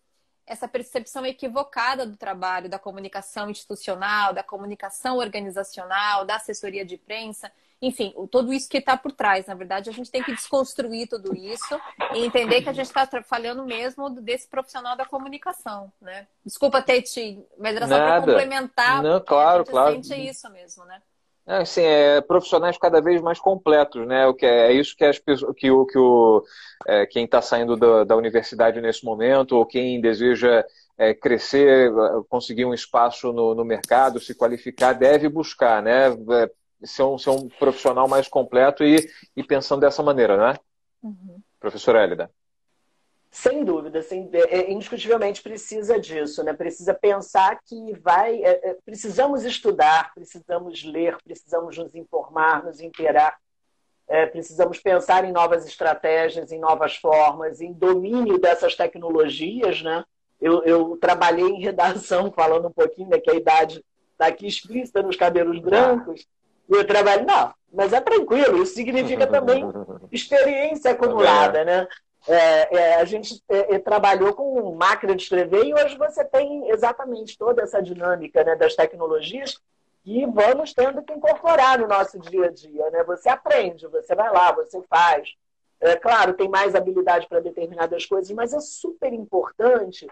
[0.46, 7.50] essa percepção equivocada do trabalho, da comunicação institucional, da comunicação organizacional, da assessoria de imprensa,
[7.80, 9.46] enfim, tudo isso que está por trás.
[9.46, 11.78] Na verdade, a gente tem que desconstruir tudo isso
[12.14, 16.26] e entender que a gente está falhando mesmo desse profissional da comunicação, né?
[16.44, 19.02] Desculpa ter te, mas era só para complementar.
[19.02, 20.04] Não, claro, a gente claro.
[20.04, 21.02] sente isso mesmo, né?
[21.46, 24.26] É, assim, é, profissionais cada vez mais completos, né?
[24.26, 26.42] O que é, é isso que, as, que o, que o
[26.86, 30.64] é, quem está saindo da, da, universidade nesse momento ou quem deseja
[30.96, 31.92] é, crescer,
[32.30, 36.06] conseguir um espaço no, no, mercado, se qualificar, deve buscar, né?
[36.08, 36.50] É,
[36.86, 38.96] ser um, ser um profissional mais completo e,
[39.36, 40.58] e pensando dessa maneira, né?
[41.02, 41.40] Uhum.
[41.60, 42.30] Professora Hélida.
[43.34, 46.52] Sem dúvida, sem, é, é, indiscutivelmente precisa disso, né?
[46.52, 53.36] Precisa pensar que vai, é, é, precisamos estudar, precisamos ler, precisamos nos informar, nos inteirar,
[54.06, 60.04] é, precisamos pensar em novas estratégias, em novas formas, em domínio dessas tecnologias, né?
[60.40, 65.02] Eu, eu trabalhei em redação, falando um pouquinho, né, que a idade está aqui explícita
[65.02, 66.24] nos cabelos brancos,
[66.70, 69.64] e eu trabalho, não, mas é tranquilo, isso significa também
[70.12, 71.88] experiência acumulada, né?
[72.26, 76.70] É, é, a gente é, é, trabalhou com máquina de escrever e hoje você tem
[76.70, 79.60] exatamente toda essa dinâmica né, das tecnologias
[80.02, 82.90] que vamos tendo que incorporar no nosso dia a dia.
[82.90, 83.04] Né?
[83.04, 85.34] Você aprende, você vai lá, você faz.
[85.80, 90.06] É, claro, tem mais habilidade para determinadas coisas, mas é super importante,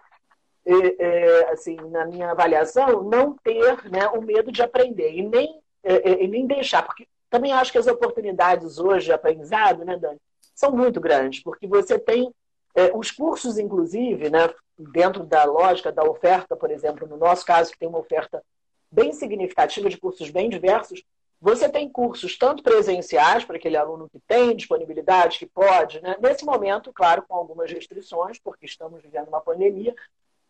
[0.67, 6.29] é, assim, na minha avaliação, não ter né, o medo de aprender e nem, e
[6.29, 10.21] nem deixar, porque também acho que as oportunidades hoje de aprendizado, né, Dani,
[10.55, 12.33] são muito grandes, porque você tem
[12.75, 17.71] é, os cursos, inclusive, né, dentro da lógica da oferta, por exemplo, no nosso caso,
[17.71, 18.43] que tem uma oferta
[18.91, 21.03] bem significativa de cursos bem diversos,
[21.41, 26.17] você tem cursos tanto presenciais para aquele aluno que tem disponibilidade, que pode, né?
[26.21, 29.95] nesse momento, claro, com algumas restrições, porque estamos vivendo uma pandemia,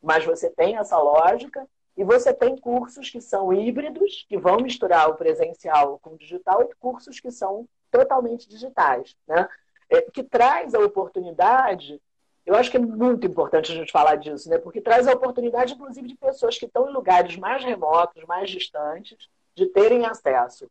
[0.02, 5.08] mas você tem essa lógica, e você tem cursos que são híbridos, que vão misturar
[5.08, 9.14] o presencial com o digital, e cursos que são totalmente digitais.
[9.26, 9.48] Né?
[9.92, 12.00] É, que traz a oportunidade.
[12.44, 14.58] Eu acho que é muito importante a gente falar disso, né?
[14.58, 19.28] Porque traz a oportunidade, inclusive, de pessoas que estão em lugares mais remotos, mais distantes,
[19.54, 20.68] de terem acesso.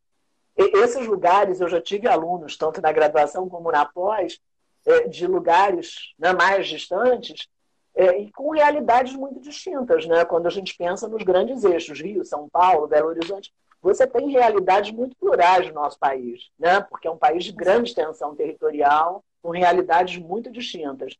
[0.57, 4.39] E esses lugares, eu já tive alunos, tanto na graduação como na pós,
[4.86, 7.47] é, de lugares né, mais distantes,
[7.95, 10.25] é, e com realidades muito distintas, né?
[10.25, 14.91] Quando a gente pensa nos grandes eixos, Rio, São Paulo, Belo Horizonte, você tem realidades
[14.91, 16.81] muito plurais no nosso país, né?
[16.81, 21.15] porque é um país de grande extensão territorial, com realidades muito distintas.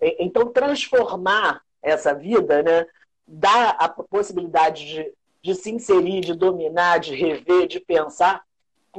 [0.00, 2.86] Então, transformar essa vida, né,
[3.26, 8.44] dá a possibilidade de, de se inserir, de dominar, de rever, de pensar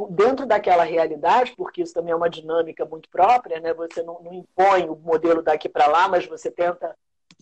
[0.09, 3.73] dentro daquela realidade, porque isso também é uma dinâmica muito própria, né?
[3.73, 6.95] Você não, não impõe o modelo daqui para lá, mas você tenta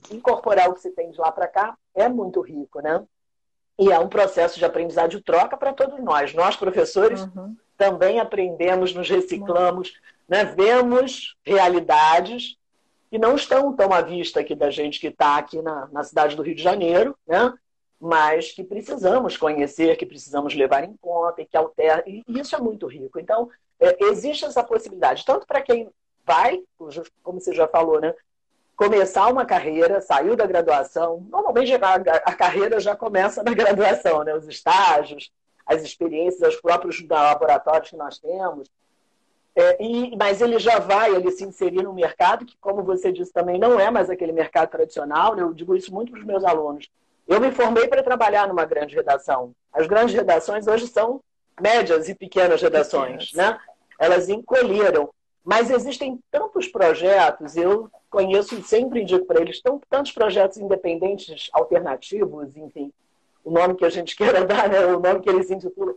[0.09, 1.77] incorporar o que você tem de lá para cá.
[1.93, 3.03] É muito rico, né?
[3.77, 6.33] E é um processo de aprendizado de troca para todos nós.
[6.33, 7.55] Nós, professores, uhum.
[7.77, 10.45] também aprendemos, nos reciclamos, né?
[10.45, 12.57] vemos realidades
[13.09, 16.35] que não estão tão à vista aqui da gente que está aqui na, na cidade
[16.35, 17.53] do Rio de Janeiro, né?
[17.99, 22.03] mas que precisamos conhecer, que precisamos levar em conta e que altera.
[22.07, 23.19] E isso é muito rico.
[23.19, 25.89] Então, é, existe essa possibilidade, tanto para quem
[26.25, 26.61] vai,
[27.23, 28.13] como você já falou, né?
[28.75, 31.25] Começar uma carreira, saiu da graduação.
[31.29, 34.33] Normalmente a, a, carreira já começa na graduação, né?
[34.33, 35.31] Os estágios,
[35.65, 38.69] as experiências, os próprios laboratórios que nós temos.
[39.55, 43.31] É, e, mas ele já vai ele se inserir no mercado, que, como você disse,
[43.31, 45.35] também não é mais aquele mercado tradicional.
[45.35, 45.43] Né?
[45.43, 46.89] Eu digo isso muito para os meus alunos.
[47.27, 49.53] Eu me formei para trabalhar numa grande redação.
[49.73, 51.21] As grandes redações hoje são
[51.59, 53.57] médias e pequenas redações, né?
[53.97, 55.09] Elas encolheram.
[55.45, 62.57] Mas existem tantos projetos, eu conheço e sempre indico para eles tantos projetos independentes, alternativos,
[62.57, 62.91] enfim,
[63.43, 65.95] o nome que a gente queira dar, né, o nome que eles intitulam,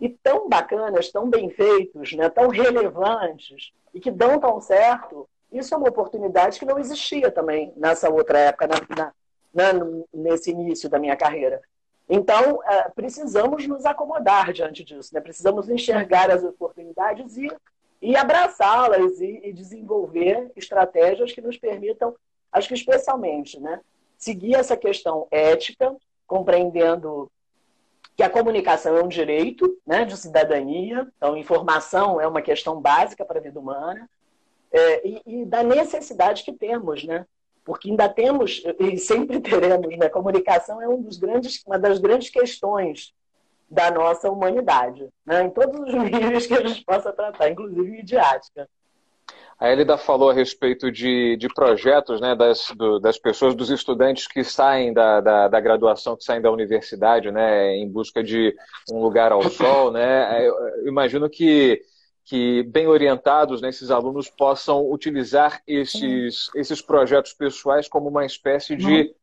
[0.00, 5.74] e tão bacanas, tão bem feitos, né, tão relevantes, e que dão tão certo, isso
[5.74, 9.12] é uma oportunidade que não existia também nessa outra época, na,
[9.52, 11.60] na, na, nesse início da minha carreira.
[12.08, 15.20] Então, é, precisamos nos acomodar diante disso, né?
[15.20, 17.48] precisamos enxergar as oportunidades e,
[18.04, 22.14] e abraçá-las e, e, desenvolver estratégias que nos permitam,
[22.52, 23.80] acho que especialmente, né?
[24.18, 27.30] seguir essa questão ética, compreendendo
[28.14, 33.24] que a comunicação é um direito né, de cidadania, então informação é uma questão básica
[33.24, 34.08] para a vida humana,
[34.70, 37.26] é, e, e, da necessidade que temos, né?
[37.64, 40.08] Porque ainda temos, e sempre teremos, né?
[40.08, 43.14] Comunicação é um dos grandes, uma das grandes questões
[43.74, 45.42] da nossa humanidade, né?
[45.42, 48.68] em todos os níveis que a gente possa tratar, inclusive midiática.
[49.58, 54.26] A Elida falou a respeito de, de projetos né, das, do, das pessoas, dos estudantes
[54.26, 58.54] que saem da, da, da, graduação, que saem da universidade, né, em busca de
[58.90, 59.92] um lugar ao sol.
[59.92, 60.46] Né?
[60.46, 61.80] Eu, eu imagino que,
[62.24, 68.74] que, bem orientados, né, esses alunos possam utilizar esses, esses projetos pessoais como uma espécie
[68.74, 69.14] de uhum.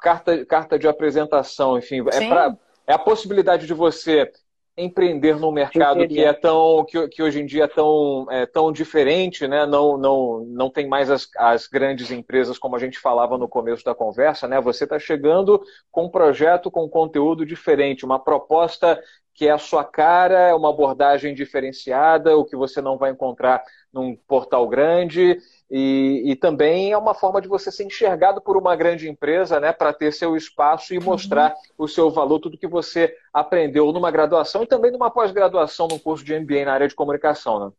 [0.00, 1.76] carta, carta de apresentação.
[1.76, 2.56] Enfim, é, pra,
[2.90, 4.30] é a possibilidade de você
[4.76, 8.72] empreender num mercado que é tão que, que, hoje em dia é tão, é tão
[8.72, 9.66] diferente, né?
[9.66, 13.84] Não, não, não tem mais as, as grandes empresas como a gente falava no começo
[13.84, 14.60] da conversa, né?
[14.60, 19.00] Você está chegando com um projeto com conteúdo diferente, uma proposta
[19.34, 24.16] que é a sua cara, uma abordagem diferenciada, o que você não vai encontrar num
[24.16, 25.38] portal grande.
[25.70, 29.72] E, e, também é uma forma de você ser enxergado por uma grande empresa, né,
[29.72, 31.04] para ter seu espaço e uhum.
[31.04, 31.84] mostrar uhum.
[31.84, 36.24] o seu valor, tudo que você aprendeu numa graduação e também numa pós-graduação, num curso
[36.24, 37.66] de MBA na área de comunicação.
[37.66, 37.72] Né?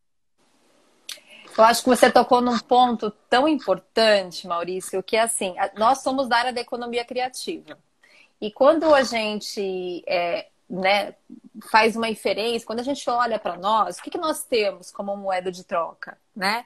[1.58, 6.30] Eu acho que você tocou num ponto tão importante, Maurício, que é assim, nós somos
[6.30, 7.78] da área da economia criativa.
[8.39, 11.13] E quando a gente é, né,
[11.69, 15.15] faz uma inferência, quando a gente olha para nós, o que, que nós temos como
[15.17, 16.65] moeda de troca, né?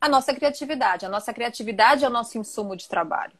[0.00, 1.06] a nossa criatividade.
[1.06, 3.32] A nossa criatividade é o nosso insumo de trabalho.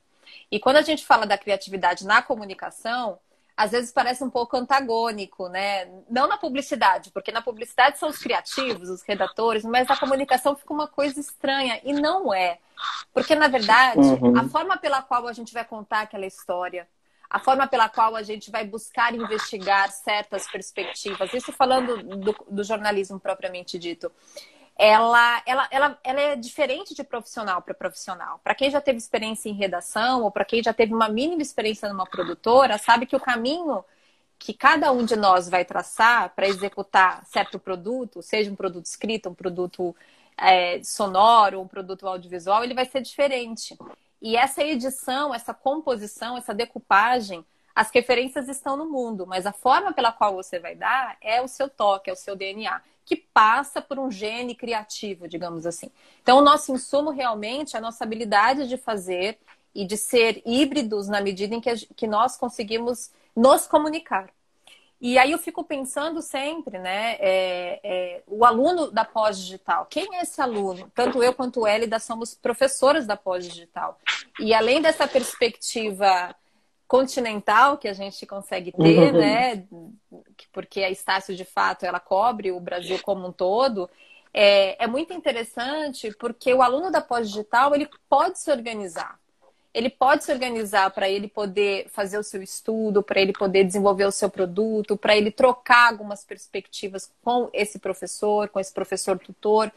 [0.50, 3.18] E quando a gente fala da criatividade na comunicação,
[3.57, 5.88] às vezes parece um pouco antagônico, né?
[6.11, 10.72] Não na publicidade, porque na publicidade são os criativos, os redatores, mas na comunicação fica
[10.72, 11.81] uma coisa estranha.
[11.83, 12.59] E não é.
[13.14, 14.38] Porque, na verdade, uhum.
[14.38, 16.87] a forma pela qual a gente vai contar aquela história,
[17.29, 22.65] a forma pela qual a gente vai buscar investigar certas perspectivas, isso falando do, do
[22.65, 24.11] jornalismo propriamente dito,
[24.79, 28.41] ela, ela, ela, ela é diferente de profissional para profissional.
[28.45, 31.89] Para quem já teve experiência em redação ou para quem já teve uma mínima experiência
[31.89, 33.83] numa produtora, sabe que o caminho
[34.39, 39.31] que cada um de nós vai traçar para executar certo produto, seja um produto escrito,
[39.31, 39.97] um produto
[40.37, 43.77] é, sonoro, um produto audiovisual, ele vai ser diferente.
[44.20, 49.92] E essa edição, essa composição, essa decupagem, as referências estão no mundo, mas a forma
[49.92, 53.81] pela qual você vai dar é o seu toque, é o seu DNA que passa
[53.81, 55.90] por um gene criativo, digamos assim.
[56.22, 59.38] Então, o nosso insumo realmente é a nossa habilidade de fazer
[59.74, 64.29] e de ser híbridos na medida em que, que nós conseguimos nos comunicar.
[65.01, 70.23] E aí eu fico pensando sempre, né, é, é, o aluno da pós-digital, quem é
[70.23, 70.91] esse aluno?
[70.95, 73.99] Tanto eu quanto o Elida somos professoras da pós-digital.
[74.41, 76.35] E além dessa perspectiva
[76.89, 79.19] continental que a gente consegue ter, uhum.
[79.19, 79.65] né?
[80.53, 83.91] Porque a Estácio, de fato, ela cobre o Brasil como um todo.
[84.33, 89.19] É, é muito interessante porque o aluno da pós-digital, ele pode se organizar.
[89.77, 94.07] Ele pode se organizar para ele poder fazer o seu estudo, para ele poder desenvolver
[94.07, 99.71] o seu produto, para ele trocar algumas perspectivas com esse professor, com esse professor tutor.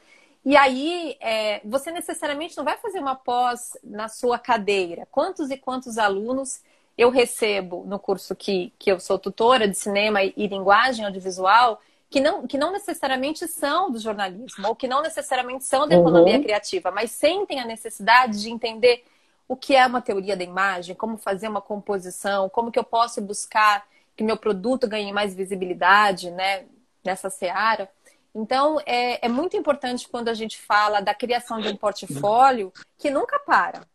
[0.45, 5.05] E aí, é, você necessariamente não vai fazer uma pós na sua cadeira.
[5.11, 6.61] Quantos e quantos alunos
[6.97, 12.21] eu recebo no curso que, que eu sou tutora de cinema e, linguagem audiovisual, que
[12.21, 16.43] não, que não necessariamente são do jornalismo, ou que não necessariamente são da economia uhum.
[16.43, 19.03] criativa, mas sentem a necessidade de entender
[19.49, 23.19] o que é uma teoria da imagem, como fazer uma composição, como que eu posso
[23.19, 23.83] buscar
[24.15, 26.65] que meu produto ganhe mais visibilidade né,
[27.03, 27.89] nessa seara.
[28.33, 33.09] Então, é, é muito importante quando a gente fala da criação de um portfólio que
[33.09, 33.87] nunca para.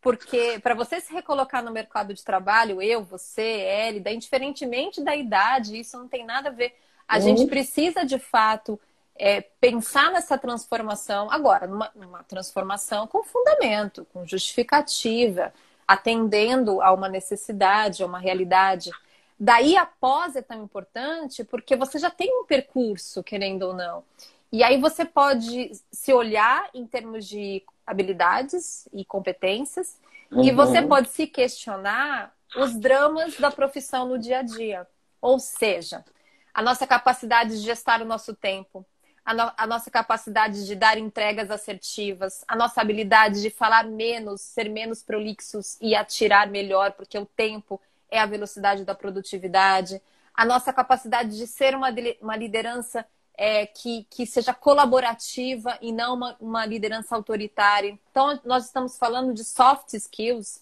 [0.00, 5.78] Porque para você se recolocar no mercado de trabalho, eu, você, Elida, indiferentemente da idade,
[5.78, 6.74] isso não tem nada a ver.
[7.06, 7.20] A uhum.
[7.20, 8.80] gente precisa, de fato,
[9.16, 15.52] é, pensar nessa transformação, agora, numa, numa transformação com fundamento, com justificativa,
[15.86, 18.90] atendendo a uma necessidade, a uma realidade.
[19.38, 24.04] Daí a pós é tão importante porque você já tem um percurso, querendo ou não.
[24.50, 29.98] E aí você pode se olhar em termos de habilidades e competências,
[30.30, 30.44] uhum.
[30.44, 34.86] e você pode se questionar os dramas da profissão no dia a dia.
[35.20, 36.04] Ou seja,
[36.52, 38.84] a nossa capacidade de gestar o nosso tempo,
[39.24, 44.40] a, no a, nossa capacidade de dar entregas assertivas, a nossa habilidade de falar menos,
[44.40, 47.80] ser menos prolixos e atirar melhor, porque o tempo
[48.10, 50.00] é a velocidade da produtividade,
[50.34, 51.88] a nossa capacidade de ser uma,
[52.20, 57.98] uma liderança é, que, que seja colaborativa e não uma, uma liderança autoritária.
[58.10, 60.60] Então, nós estamos falando de soft skills,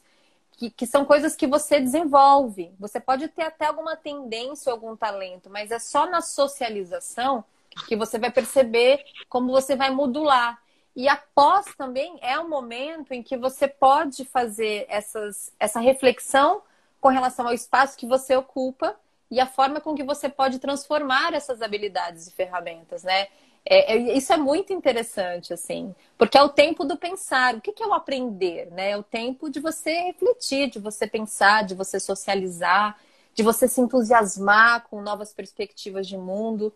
[0.52, 2.72] que, que, são coisas que você desenvolve.
[2.78, 7.44] Você pode ter até alguma tendência, algum talento, mas é só na socialização
[7.86, 10.60] que você vai perceber como você vai modular.
[10.94, 16.62] E após também é o momento em que você pode fazer essas, essa reflexão
[17.00, 18.96] com relação ao espaço que você ocupa
[19.30, 23.28] e a forma com que você pode transformar essas habilidades e ferramentas, né?
[23.64, 27.54] É, é, isso é muito interessante, assim, porque é o tempo do pensar.
[27.54, 28.90] O que, que é o aprender, né?
[28.90, 32.98] É o tempo de você refletir, de você pensar, de você socializar,
[33.34, 36.74] de você se entusiasmar com novas perspectivas de mundo.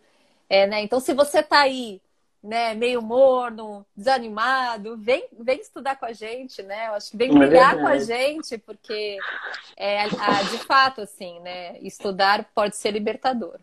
[0.48, 0.83] É, né?
[0.83, 2.00] Então, se você está aí
[2.44, 6.88] né, meio morno, desanimado, vem, vem estudar com a gente, né?
[6.88, 9.16] Eu acho que vem é brilhar é com a gente, porque
[9.76, 11.78] é, a, de fato, assim, né?
[11.78, 13.59] Estudar pode ser libertador.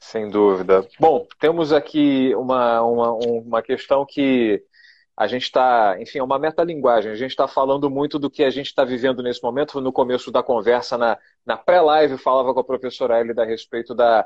[0.00, 0.88] Sem dúvida.
[0.98, 4.64] Bom, temos aqui uma, uma, uma questão que
[5.14, 7.12] a gente está, enfim, é uma metalinguagem.
[7.12, 9.78] A gente está falando muito do que a gente está vivendo nesse momento.
[9.80, 14.24] No começo da conversa, na, na pré-live, falava com a professora Elida a respeito da,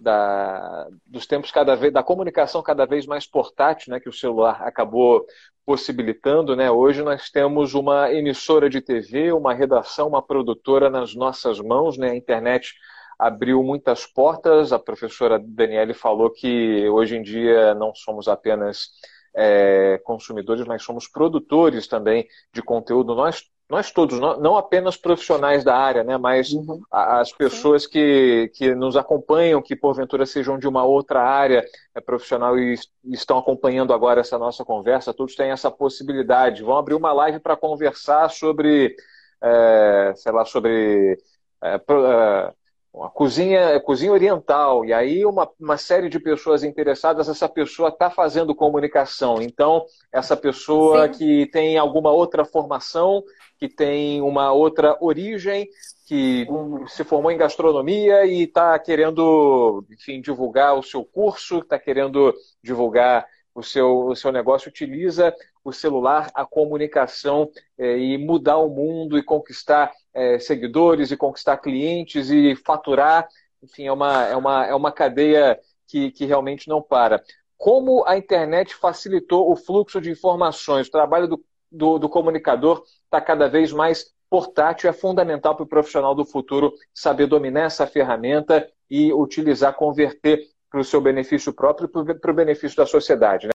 [0.00, 4.62] da, dos tempos cada vez, da comunicação cada vez mais portátil, né, que o celular
[4.62, 5.24] acabou
[5.64, 6.70] possibilitando, né?
[6.70, 12.10] Hoje nós temos uma emissora de TV, uma redação, uma produtora nas nossas mãos, né?
[12.10, 12.74] A internet
[13.18, 14.72] abriu muitas portas.
[14.72, 18.90] A professora Daniele falou que hoje em dia não somos apenas
[19.34, 23.14] é, consumidores, mas somos produtores também de conteúdo.
[23.14, 26.82] Nós nós todos, não apenas profissionais da área, né, mas uhum.
[26.90, 32.58] as pessoas que, que nos acompanham, que porventura sejam de uma outra área é, profissional
[32.58, 32.74] e
[33.06, 36.62] estão acompanhando agora essa nossa conversa, todos têm essa possibilidade.
[36.62, 38.94] Vão abrir uma live para conversar sobre,
[39.42, 41.18] é, sei lá, sobre
[41.62, 42.52] é, é
[42.94, 48.08] uma cozinha, cozinha oriental, e aí uma, uma série de pessoas interessadas, essa pessoa está
[48.08, 49.42] fazendo comunicação.
[49.42, 51.18] Então, essa pessoa Sim.
[51.18, 53.24] que tem alguma outra formação,
[53.58, 55.68] que tem uma outra origem,
[56.06, 56.46] que
[56.86, 63.26] se formou em gastronomia e está querendo, enfim, divulgar o seu curso, está querendo divulgar
[63.52, 69.18] o seu, o seu negócio, utiliza o celular, a comunicação é, e mudar o mundo
[69.18, 73.28] e conquistar é, seguidores e conquistar clientes e faturar.
[73.62, 77.22] Enfim, é uma, é uma, é uma cadeia que, que realmente não para.
[77.56, 83.20] Como a internet facilitou o fluxo de informações, o trabalho do, do, do comunicador está
[83.20, 88.68] cada vez mais portátil, é fundamental para o profissional do futuro saber dominar essa ferramenta
[88.90, 93.46] e utilizar, converter para o seu benefício próprio e para o benefício da sociedade.
[93.46, 93.52] Né?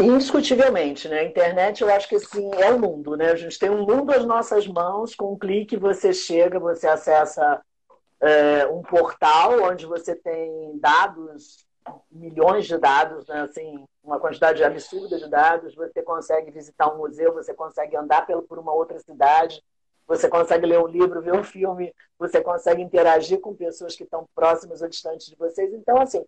[0.00, 1.20] Indiscutivelmente, né?
[1.20, 3.32] A internet, eu acho que sim, é o mundo, né?
[3.32, 7.60] A gente tem um mundo às nossas mãos, com um clique você chega, você acessa
[8.20, 11.66] é, um portal onde você tem dados,
[12.10, 13.42] milhões de dados, né?
[13.42, 18.58] assim, uma quantidade absurda de dados, você consegue visitar um museu, você consegue andar por
[18.58, 19.62] uma outra cidade,
[20.06, 24.26] você consegue ler um livro, ver um filme, você consegue interagir com pessoas que estão
[24.34, 25.72] próximas ou distantes de vocês.
[25.72, 26.24] Então, assim,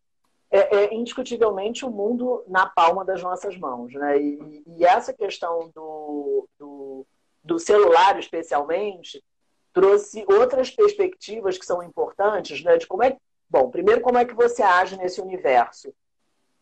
[0.52, 3.92] é, é, indiscutivelmente o mundo na palma das nossas mãos.
[3.92, 4.20] Né?
[4.20, 7.06] E, e essa questão do, do,
[7.42, 9.24] do, celular, especialmente,
[9.72, 12.76] trouxe outras perspectivas que são importantes, né?
[12.76, 13.16] de como é
[13.52, 15.92] Bom, primeiro, como é que você age nesse universo?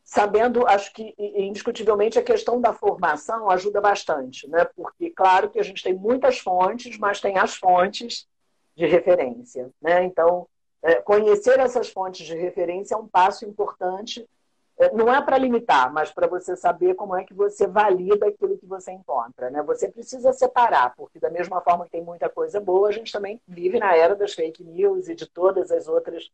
[0.03, 4.65] Sabendo, acho que indiscutivelmente a questão da formação ajuda bastante, né?
[4.75, 8.27] Porque, claro que a gente tem muitas fontes, mas tem as fontes
[8.77, 10.03] de referência, né?
[10.03, 10.49] Então,
[10.83, 14.27] é, conhecer essas fontes de referência é um passo importante.
[14.79, 18.57] É, não é para limitar, mas para você saber como é que você valida aquilo
[18.57, 19.51] que você encontra.
[19.51, 19.63] Né?
[19.63, 23.41] Você precisa separar, porque da mesma forma que tem muita coisa boa, a gente também
[23.47, 26.31] vive na era das fake news e de todas as outras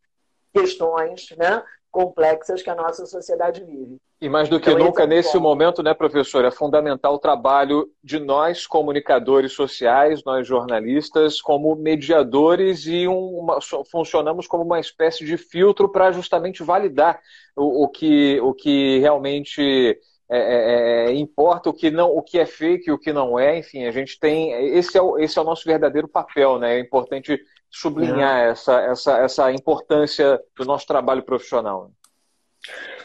[0.54, 4.00] questões né, complexas que a nossa sociedade vive.
[4.18, 5.42] E mais do que então, nunca, é nesse bom.
[5.42, 12.86] momento, né, professor, é fundamental o trabalho de nós, comunicadores sociais, nós jornalistas, como mediadores
[12.86, 13.58] e uma,
[13.90, 17.20] funcionamos como uma espécie de filtro para justamente validar
[17.54, 20.00] o, o, que, o que realmente
[20.30, 23.38] é, é, é, importa, o que, não, o que é fake e o que não
[23.38, 23.58] é.
[23.58, 24.50] Enfim, a gente tem.
[24.76, 26.76] Esse é o, esse é o nosso verdadeiro papel, né?
[26.76, 27.38] É importante
[27.70, 31.90] sublinhar essa, essa, essa importância do nosso trabalho profissional.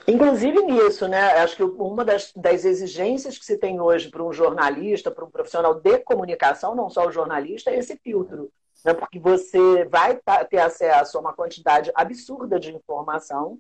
[0.07, 1.33] Inclusive nisso, né?
[1.37, 5.29] Acho que uma das, das exigências que se tem hoje para um jornalista, para um
[5.29, 8.51] profissional de comunicação, não só o jornalista, é esse filtro.
[8.83, 8.93] Né?
[8.93, 13.57] Porque você vai ter acesso a uma quantidade absurda de informação,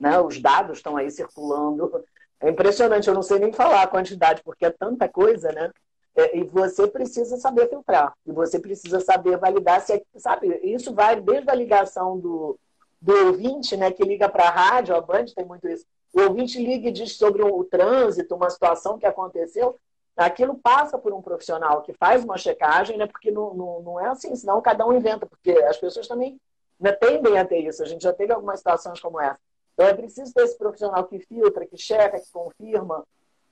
[0.00, 0.18] né?
[0.20, 2.04] os dados estão aí circulando.
[2.40, 5.70] É impressionante, eu não sei nem falar a quantidade, porque é tanta coisa, né?
[6.16, 8.14] É, e você precisa saber filtrar.
[8.24, 12.58] E você precisa saber validar se é, sabe, isso vai desde a ligação do,
[13.04, 15.84] do ouvinte, né, que liga para a rádio, a Band tem muito isso.
[16.14, 19.76] O ouvinte liga e diz sobre o trânsito, uma situação que aconteceu.
[20.16, 23.06] Aquilo passa por um profissional que faz uma checagem, né?
[23.06, 26.40] Porque não, não, não é assim, senão cada um inventa, porque as pessoas também
[26.80, 27.82] né, tendem a ter isso.
[27.82, 29.40] A gente já teve algumas situações como essa.
[29.74, 33.04] Então é preciso ter esse profissional que filtra, que checa, que confirma,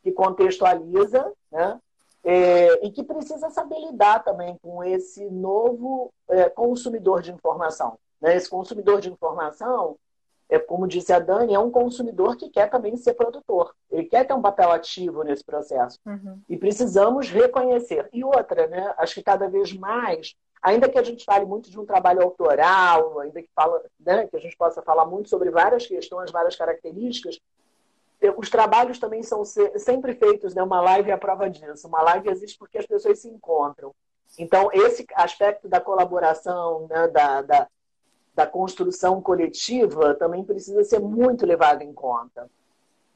[0.03, 1.79] que contextualiza, né?
[2.25, 7.99] É, e que precisa saber lidar também com esse novo é, consumidor de informação.
[8.23, 8.37] Né?
[8.37, 9.97] Esse consumidor de informação,
[10.49, 13.75] é, como disse a Dani, é um consumidor que quer também ser produtor.
[13.91, 15.99] Ele quer ter um papel ativo nesse processo.
[16.07, 16.41] Uhum.
[16.49, 18.09] E precisamos reconhecer.
[18.12, 18.95] E outra, né?
[18.97, 23.18] acho que cada vez mais, ainda que a gente fale muito de um trabalho autoral,
[23.18, 27.41] ainda que, fala, né, que a gente possa falar muito sobre várias questões, várias características,
[28.37, 30.62] os trabalhos também são sempre feitos, né?
[30.62, 31.89] Uma live é a prova disso.
[31.89, 33.93] Uma live existe porque as pessoas se encontram.
[34.39, 37.09] Então, esse aspecto da colaboração, né?
[37.09, 37.68] da, da,
[38.35, 42.51] da construção coletiva, também precisa ser muito levado em conta.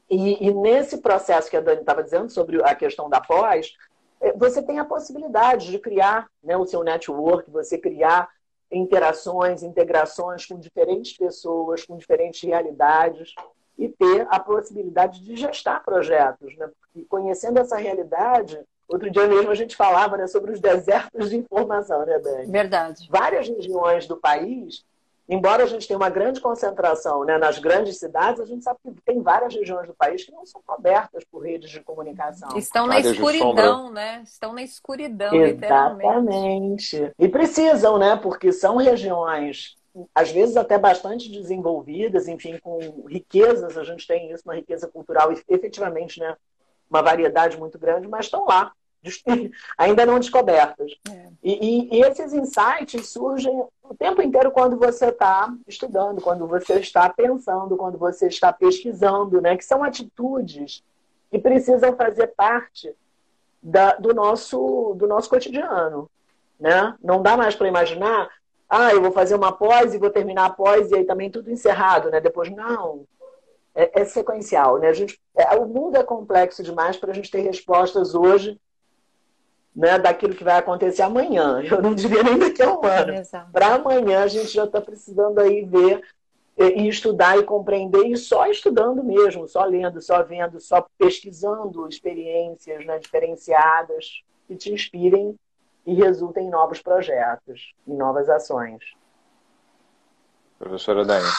[0.09, 3.75] E, e nesse processo que a Dani estava dizendo sobre a questão da pós,
[4.21, 8.29] é, você tem a possibilidade de criar né, o seu network, você criar
[8.71, 13.33] interações, integrações com diferentes pessoas, com diferentes realidades
[13.77, 16.55] e ter a possibilidade de gestar projetos.
[16.57, 16.69] Né?
[16.81, 21.37] Porque conhecendo essa realidade, outro dia mesmo a gente falava né, sobre os desertos de
[21.37, 22.51] informação, né, Dani?
[22.51, 23.07] Verdade.
[23.09, 24.83] Várias regiões do país,
[25.27, 29.01] embora a gente tenha uma grande concentração né, nas grandes cidades, a gente sabe que
[29.05, 32.57] tem várias regiões do país que não são cobertas por redes de comunicação.
[32.57, 34.21] Estão na escuridão, né?
[34.23, 37.11] Estão na escuridão, Exatamente.
[37.17, 38.15] E precisam, né?
[38.15, 39.75] Porque são regiões
[40.13, 45.31] às vezes até bastante desenvolvidas, enfim, com riquezas, a gente tem isso, uma riqueza cultural
[45.31, 46.35] e efetivamente, né,
[46.89, 48.71] uma variedade muito grande, mas estão lá,
[49.77, 50.91] ainda não descobertas.
[51.09, 51.27] É.
[51.43, 56.79] E, e, e, esses insights surgem o tempo inteiro quando você está estudando, quando você
[56.79, 60.83] está pensando, quando você está pesquisando, né, que são atitudes
[61.29, 62.93] que precisam fazer parte
[63.61, 66.09] da, do, nosso, do nosso cotidiano.
[66.59, 66.95] Né?
[67.03, 68.29] Não dá mais para imaginar
[68.69, 71.49] ah, eu vou fazer uma pós e vou terminar a pós e aí também tudo
[71.49, 72.19] encerrado, né?
[72.19, 73.05] Depois, não.
[73.73, 74.89] É, é sequencial, né?
[74.89, 78.59] A gente, é, o mundo é complexo demais para a gente ter respostas hoje
[79.77, 81.61] né, daquilo que vai acontecer amanhã.
[81.69, 83.13] Eu não diria nem daqui a um ano.
[83.53, 86.01] Para amanhã a gente já está precisando aí ver
[86.57, 92.83] e estudar e compreender, e só estudando mesmo, só lendo, só vendo, só pesquisando experiências
[92.83, 95.35] né, diferenciadas que te inspirem
[95.85, 98.83] e resulta em novos projetos, em novas ações.
[100.57, 101.29] Professora Dani.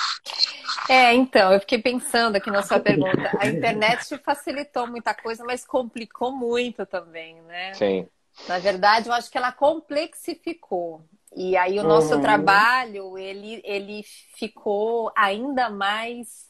[0.88, 3.36] É, então, eu fiquei pensando aqui na sua pergunta.
[3.40, 7.74] A internet facilitou muita coisa, mas complicou muito também, né?
[7.74, 8.08] Sim.
[8.46, 11.02] Na verdade, eu acho que ela complexificou.
[11.36, 12.20] E aí o nosso uhum.
[12.20, 14.02] trabalho, ele, ele
[14.34, 16.48] ficou ainda mais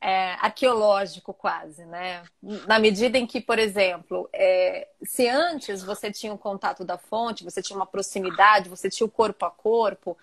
[0.00, 2.22] é, arqueológico quase, né?
[2.66, 6.98] Na medida em que, por exemplo, é, se antes você tinha o um contato da
[6.98, 10.16] fonte, você tinha uma proximidade, você tinha o corpo a corpo,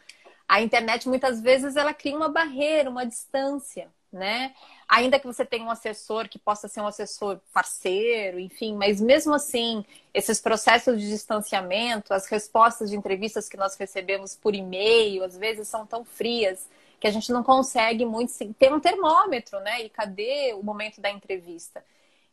[0.47, 4.53] a internet muitas vezes ela cria uma barreira, uma distância, né?
[4.87, 9.33] Ainda que você tenha um assessor que possa ser um assessor parceiro, enfim, mas mesmo
[9.33, 15.37] assim, esses processos de distanciamento, as respostas de entrevistas que nós recebemos por e-mail, às
[15.37, 16.67] vezes são tão frias
[16.99, 19.81] que a gente não consegue muito ter um termômetro, né?
[19.81, 21.83] E cadê o momento da entrevista?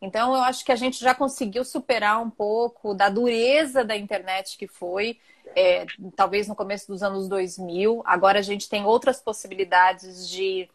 [0.00, 4.56] Então, eu acho que a gente já conseguiu superar um pouco da dureza da internet
[4.56, 5.18] que foi,
[5.56, 8.02] é, talvez no começo dos anos 2000.
[8.04, 10.68] Agora a gente tem outras possibilidades de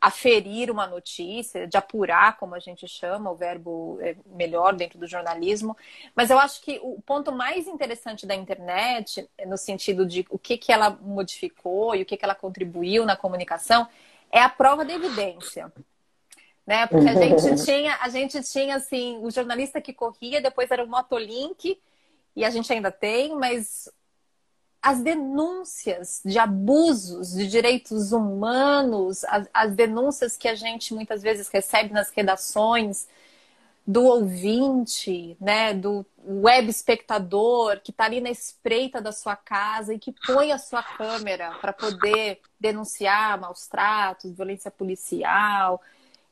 [0.00, 5.06] aferir uma notícia, de apurar, como a gente chama, o verbo é melhor dentro do
[5.06, 5.76] jornalismo.
[6.14, 10.56] Mas eu acho que o ponto mais interessante da internet, no sentido de o que,
[10.56, 13.88] que ela modificou e o que, que ela contribuiu na comunicação,
[14.30, 15.72] é a prova da evidência.
[16.64, 16.86] Né?
[16.86, 20.88] Porque a gente tinha, a gente tinha assim, o jornalista que corria, depois era o
[20.88, 21.80] motolink,
[22.36, 23.90] e a gente ainda tem, mas
[24.80, 31.48] as denúncias de abusos de direitos humanos, as, as, denúncias que a gente muitas vezes
[31.48, 33.08] recebe nas redações
[33.86, 39.98] do ouvinte, né, do web espectador que está ali na espreita da sua casa e
[39.98, 45.80] que põe a sua câmera para poder denunciar maus tratos, violência policial,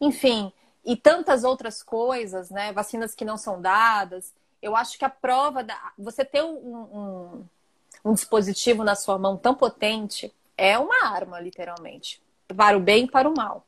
[0.00, 0.52] enfim,
[0.84, 4.32] e tantas outras coisas, né, vacinas que não são dadas.
[4.62, 7.44] Eu acho que a prova da você ter um, um
[8.06, 12.22] um dispositivo na sua mão tão potente é uma arma, literalmente,
[12.56, 13.66] para o bem e para o mal.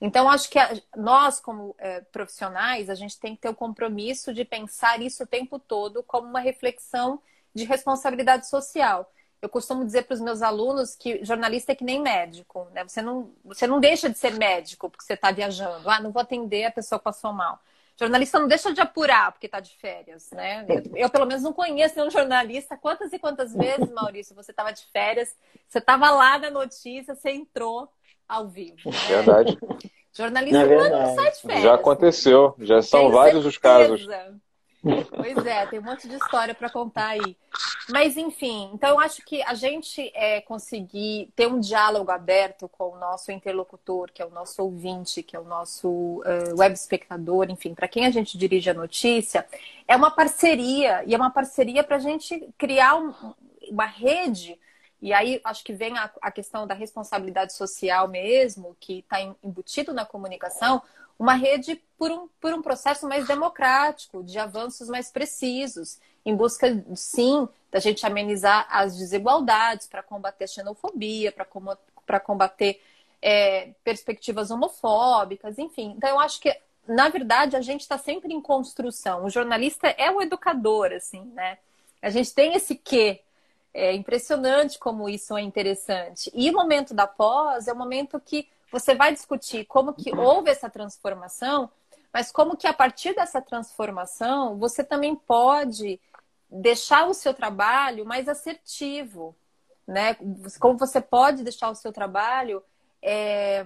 [0.00, 0.58] Então, acho que
[0.96, 5.26] nós, como é, profissionais, a gente tem que ter o compromisso de pensar isso o
[5.26, 7.22] tempo todo como uma reflexão
[7.54, 9.10] de responsabilidade social.
[9.40, 12.82] Eu costumo dizer para os meus alunos que jornalista é que nem médico, né?
[12.82, 15.88] Você não, você não deixa de ser médico porque você está viajando.
[15.88, 17.60] Ah, não vou atender a pessoa que passou mal.
[17.98, 20.66] Jornalista não deixa de apurar porque está de férias, né?
[20.68, 22.76] Eu, eu, pelo menos, não conheço nenhum jornalista.
[22.76, 25.34] Quantas e quantas vezes, Maurício, você estava de férias,
[25.66, 27.88] você estava lá na notícia, você entrou
[28.28, 28.90] ao vivo.
[28.90, 28.98] Né?
[29.08, 29.58] Verdade.
[30.12, 30.94] Jornalista é verdade.
[30.94, 31.62] não sai de férias.
[31.62, 33.48] Já aconteceu, já são vários certeza.
[33.48, 34.08] os casos.
[35.14, 37.36] Pois é, tem um monte de história para contar aí.
[37.88, 42.90] Mas, enfim, então eu acho que a gente é, conseguir ter um diálogo aberto com
[42.90, 47.48] o nosso interlocutor, que é o nosso ouvinte, que é o nosso uh, web espectador,
[47.48, 49.46] enfim, para quem a gente dirige a notícia,
[49.86, 53.14] é uma parceria, e é uma parceria para a gente criar um,
[53.70, 54.58] uma rede.
[55.00, 59.92] E aí acho que vem a, a questão da responsabilidade social mesmo, que está embutido
[59.92, 60.82] na comunicação,
[61.18, 66.84] uma rede por um, por um processo mais democrático, de avanços mais precisos, em busca,
[66.94, 71.32] sim, da gente amenizar as desigualdades, para combater a xenofobia,
[72.04, 72.82] para combater
[73.22, 75.94] é, perspectivas homofóbicas, enfim.
[75.96, 76.54] Então, eu acho que,
[76.86, 79.24] na verdade, a gente está sempre em construção.
[79.24, 81.58] O jornalista é o educador, assim, né?
[82.02, 83.20] A gente tem esse quê.
[83.72, 86.30] É impressionante como isso é interessante.
[86.34, 88.48] E o momento da pós é o momento que
[88.78, 91.70] você vai discutir como que houve essa transformação,
[92.12, 95.98] mas como que a partir dessa transformação você também pode
[96.50, 99.34] deixar o seu trabalho mais assertivo,
[99.86, 100.14] né?
[100.60, 102.62] Como você pode deixar o seu trabalho
[103.00, 103.64] é,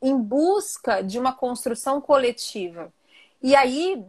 [0.00, 2.92] em busca de uma construção coletiva.
[3.42, 4.06] E aí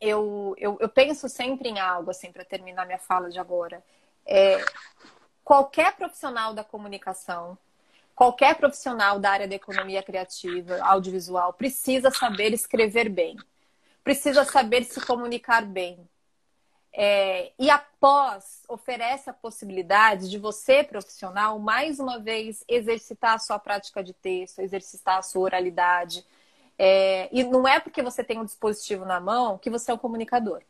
[0.00, 3.82] eu, eu, eu penso sempre em algo assim para terminar minha fala de agora.
[4.26, 4.62] É,
[5.42, 7.56] qualquer profissional da comunicação
[8.14, 13.36] qualquer profissional da área da economia criativa, audiovisual, precisa saber escrever bem,
[14.04, 16.08] precisa saber se comunicar bem.
[16.94, 23.58] É, e após oferece a possibilidade de você, profissional, mais uma vez exercitar a sua
[23.58, 26.24] prática de texto, exercitar a sua oralidade.
[26.78, 29.98] É, e não é porque você tem um dispositivo na mão que você é um
[29.98, 30.62] comunicador.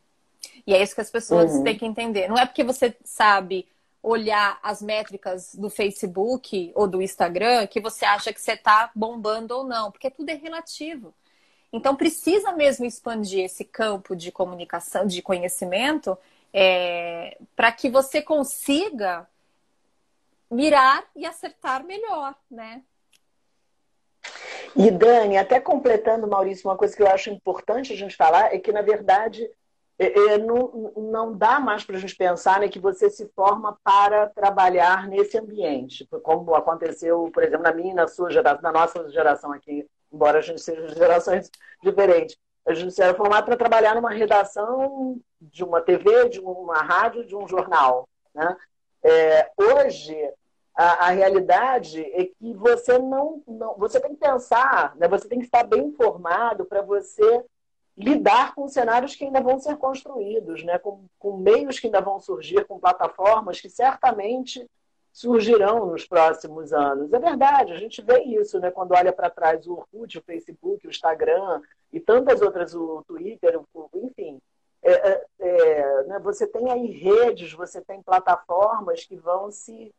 [0.65, 1.63] E é isso que as pessoas uhum.
[1.63, 2.27] têm que entender.
[2.29, 3.67] Não é porque você sabe
[4.03, 9.55] olhar as métricas do Facebook ou do Instagram que você acha que você está bombando
[9.55, 11.13] ou não, porque tudo é relativo.
[11.71, 16.17] Então precisa mesmo expandir esse campo de comunicação, de conhecimento,
[16.53, 19.27] é, para que você consiga
[20.51, 22.83] mirar e acertar melhor, né?
[24.75, 28.59] E Dani, até completando, Maurício, uma coisa que eu acho importante a gente falar é
[28.59, 29.49] que, na verdade,
[30.05, 33.77] é, é, não, não dá mais para a gente pensar né, que você se forma
[33.83, 39.09] para trabalhar nesse ambiente, como aconteceu, por exemplo, na minha na sua geração, na nossa
[39.09, 41.49] geração aqui, embora a gente seja de gerações
[41.81, 42.37] diferentes.
[42.65, 47.35] A gente era formado para trabalhar numa redação de uma TV, de uma rádio, de
[47.35, 48.07] um jornal.
[48.33, 48.55] Né?
[49.03, 50.17] É, hoje,
[50.75, 55.07] a, a, realidade é que você não, não, Você tem que pensar, né?
[55.07, 57.43] você tem que estar bem informado para você
[57.95, 60.79] lidar com cenários que ainda vão ser construídos, né?
[60.79, 64.67] com, com meios que ainda vão surgir, com plataformas que certamente
[65.11, 67.13] surgirão nos próximos anos.
[67.13, 68.71] É verdade, a gente vê isso, né?
[68.71, 73.61] Quando olha para trás o Orkut, o Facebook, o Instagram e tantas outras, o Twitter,
[73.93, 74.41] enfim.
[74.81, 76.19] É, é, é, né?
[76.19, 79.93] Você tem aí redes, você tem plataformas que vão se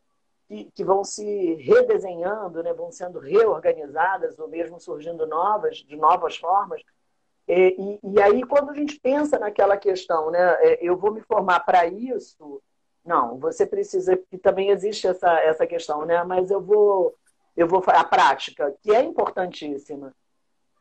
[0.46, 2.74] que, que, vão se redesenhando, né?
[2.74, 6.82] vão sendo reorganizadas ou mesmo surgindo novas, de novas formas
[7.46, 11.20] e, e, e, aí, quando a gente pensa naquela questão, né, é, eu vou me
[11.20, 12.62] formar para isso,
[13.04, 17.14] não, você precisa, que também existe essa, essa questão, né, mas eu vou,
[17.54, 20.14] eu vou, a prática, que é importantíssima,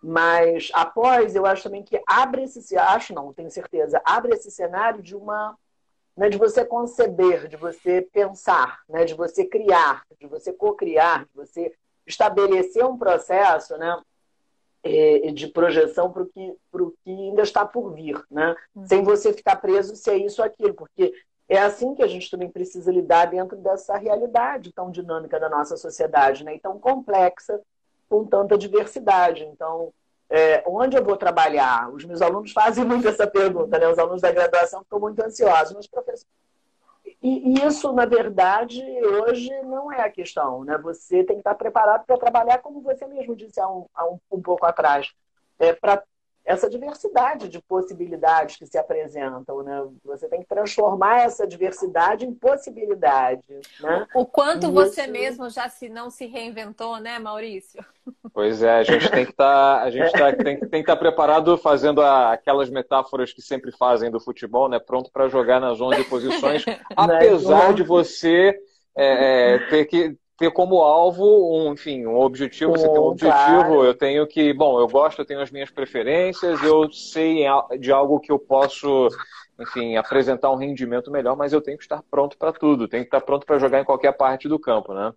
[0.02, 5.02] mas após, eu acho também que abre esse, acho não, tenho certeza, abre esse cenário
[5.02, 5.58] de uma,
[6.16, 11.32] né, de você conceber, de você pensar, né, de você criar, de você co-criar, de
[11.36, 11.74] você
[12.08, 14.13] estabelecer um processo, né, é,
[15.34, 16.56] de projeção para o que,
[17.04, 18.56] que ainda está por vir, né?
[18.76, 18.86] Uhum.
[18.86, 21.14] Sem você ficar preso se é isso ou aquilo, porque
[21.48, 25.78] é assim que a gente também precisa lidar dentro dessa realidade tão dinâmica da nossa
[25.78, 26.56] sociedade, né?
[26.56, 27.62] E tão complexa,
[28.10, 29.44] com tanta diversidade.
[29.46, 29.94] Então,
[30.30, 31.90] é, onde eu vou trabalhar?
[31.94, 33.88] Os meus alunos fazem muito essa pergunta, né?
[33.88, 36.28] Os alunos da graduação ficam muito ansiosos, mas professor,
[37.24, 40.64] e isso, na verdade, hoje não é a questão.
[40.66, 40.78] Né?
[40.80, 44.20] Você tem que estar preparado para trabalhar, como você mesmo disse há um, há um,
[44.30, 45.10] um pouco atrás,
[45.58, 46.04] é, para
[46.46, 49.86] essa diversidade de possibilidades que se apresentam, né?
[50.04, 53.42] Você tem que transformar essa diversidade em possibilidade,
[53.80, 54.06] né?
[54.14, 57.84] O quanto você mesmo já se não se reinventou, né, Maurício?
[58.34, 60.96] Pois é, a gente tem que estar, tá, a gente tá, tem, tem que estar
[60.96, 64.80] tá preparado fazendo a, aquelas metáforas que sempre fazem do futebol, né?
[64.80, 66.66] Pronto para jogar nas 11 posições,
[66.96, 68.60] apesar de você
[68.96, 73.38] é, é, ter que ter como alvo um, enfim, um objetivo, você tem um objetivo,
[73.38, 73.84] claro.
[73.86, 77.46] eu tenho que, bom, eu gosto, eu tenho as minhas preferências, eu sei
[77.80, 79.08] de algo que eu posso,
[79.60, 83.08] enfim, apresentar um rendimento melhor, mas eu tenho que estar pronto para tudo, tenho que
[83.08, 85.14] estar pronto para jogar em qualquer parte do campo, né?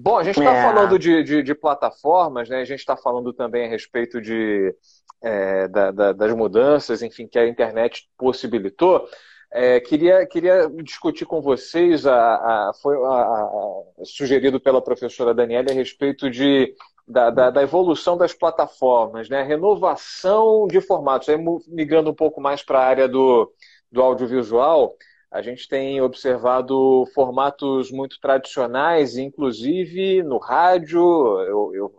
[0.00, 0.62] Bom, a gente está é.
[0.62, 2.60] falando de, de, de, plataformas, né?
[2.60, 4.72] A gente está falando também a respeito de,
[5.20, 9.08] é, da, da, das mudanças, enfim, que a internet possibilitou.
[9.50, 15.70] É, queria, queria discutir com vocês, a, a foi a, a, sugerido pela professora Daniela,
[15.70, 16.74] a respeito de,
[17.06, 19.42] da, da, da, evolução das plataformas, né?
[19.42, 21.30] renovação de formatos.
[21.30, 23.50] Aí, migrando um pouco mais para a área do,
[23.90, 24.94] do audiovisual,
[25.30, 31.94] a gente tem observado formatos muito tradicionais, inclusive no rádio, eu, eu,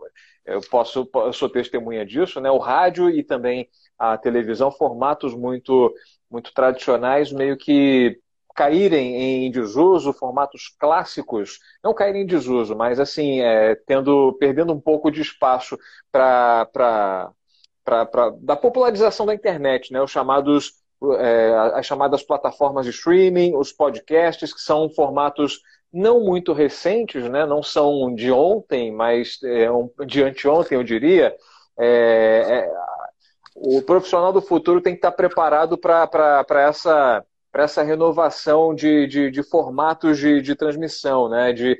[0.46, 2.50] eu posso, eu sou testemunha disso, né?
[2.50, 3.68] o rádio e também
[4.00, 5.94] a televisão, formatos muito
[6.30, 8.18] muito tradicionais meio que
[8.54, 14.80] caírem em desuso, formatos clássicos, não caírem em desuso, mas assim, é, tendo, perdendo um
[14.80, 15.78] pouco de espaço
[16.12, 17.30] para
[18.40, 20.00] da popularização da internet, né?
[20.00, 20.74] Os chamados
[21.18, 25.60] é, as chamadas plataformas de streaming, os podcasts, que são formatos
[25.92, 27.46] não muito recentes, né?
[27.46, 29.66] não são de ontem, mas é,
[30.06, 31.34] de anteontem, eu diria.
[31.78, 31.86] É,
[32.48, 32.89] é
[33.62, 37.22] o profissional do futuro tem que estar preparado para essa,
[37.54, 41.52] essa renovação de, de, de formatos de, de transmissão, né?
[41.52, 41.78] de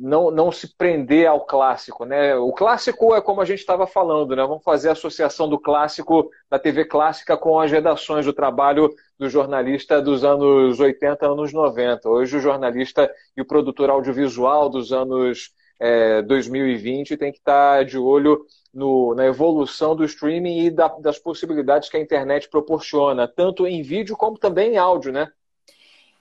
[0.00, 2.06] não, não se prender ao clássico.
[2.06, 2.34] Né?
[2.36, 4.42] O clássico é como a gente estava falando, né?
[4.42, 9.28] vamos fazer a associação do clássico da TV clássica com as redações do trabalho do
[9.28, 12.08] jornalista dos anos 80, anos 90.
[12.08, 15.50] Hoje o jornalista e o produtor audiovisual dos anos
[15.80, 21.18] é, 2020 tem que estar de olho no, na evolução do streaming e da, das
[21.18, 25.32] possibilidades que a internet proporciona, tanto em vídeo como também em áudio, né?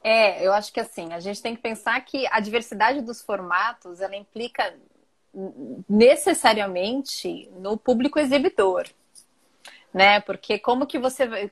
[0.01, 3.99] É, eu acho que assim, a gente tem que pensar que a diversidade dos formatos,
[3.99, 4.73] ela implica
[5.87, 8.87] necessariamente no público exibidor,
[9.93, 10.21] né?
[10.21, 11.51] Porque como que você vai,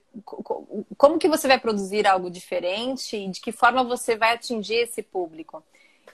[0.97, 5.03] como que você vai produzir algo diferente e de que forma você vai atingir esse
[5.03, 5.62] público?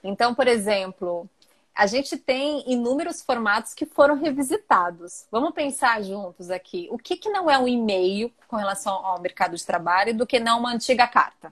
[0.03, 1.29] Então, por exemplo,
[1.75, 5.25] a gente tem inúmeros formatos que foram revisitados.
[5.31, 6.87] Vamos pensar juntos aqui.
[6.91, 10.39] O que, que não é um e-mail com relação ao mercado de trabalho do que
[10.39, 11.51] não uma antiga carta?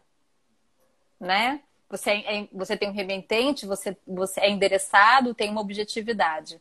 [1.20, 1.62] Né?
[1.90, 6.60] Você, é, você tem um remetente, você, você é endereçado, tem uma objetividade.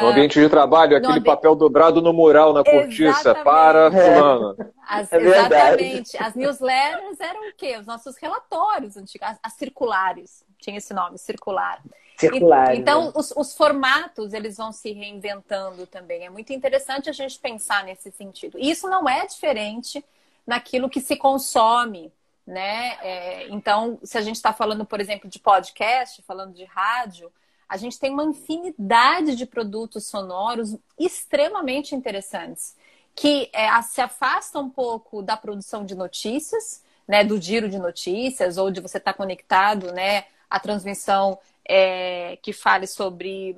[0.00, 1.24] No ambiente de trabalho, aquele ambi...
[1.24, 3.44] papel dobrado no mural, na cortiça, exatamente.
[3.44, 4.56] para fulano.
[4.86, 6.16] As, é exatamente.
[6.16, 7.76] As newsletters eram o quê?
[7.76, 11.82] Os nossos relatórios antigos, as, as circulares, tinha esse nome, circular.
[12.16, 12.74] Circular.
[12.74, 13.12] Então, né?
[13.14, 16.24] os, os, formatos, eles vão se reinventando também.
[16.24, 18.58] É muito interessante a gente pensar nesse sentido.
[18.58, 20.04] E isso não é diferente
[20.46, 22.12] naquilo que se consome,
[22.46, 22.96] né?
[23.02, 27.32] É, então, se a gente está falando, por exemplo, de podcast, falando de rádio,
[27.68, 32.76] a gente tem uma infinidade de produtos sonoros extremamente interessantes
[33.14, 38.56] que é, se afastam um pouco da produção de notícias, né, do giro de notícias
[38.56, 40.24] ou de você estar tá conectado, né,
[40.54, 43.56] à transmissão é, que fale sobre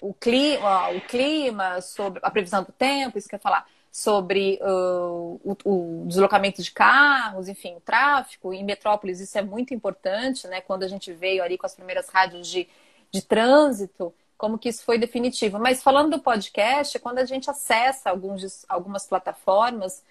[0.00, 5.56] o clima, o clima, sobre a previsão do tempo, isso quer falar sobre uh, o,
[5.64, 8.52] o, deslocamento de carros, enfim, o tráfego.
[8.52, 10.60] Em metrópoles isso é muito importante, né?
[10.60, 12.68] Quando a gente veio ali com as primeiras rádios de
[13.10, 15.58] de trânsito, como que isso foi definitivo.
[15.58, 20.02] Mas falando do podcast, quando a gente acessa alguns, algumas plataformas,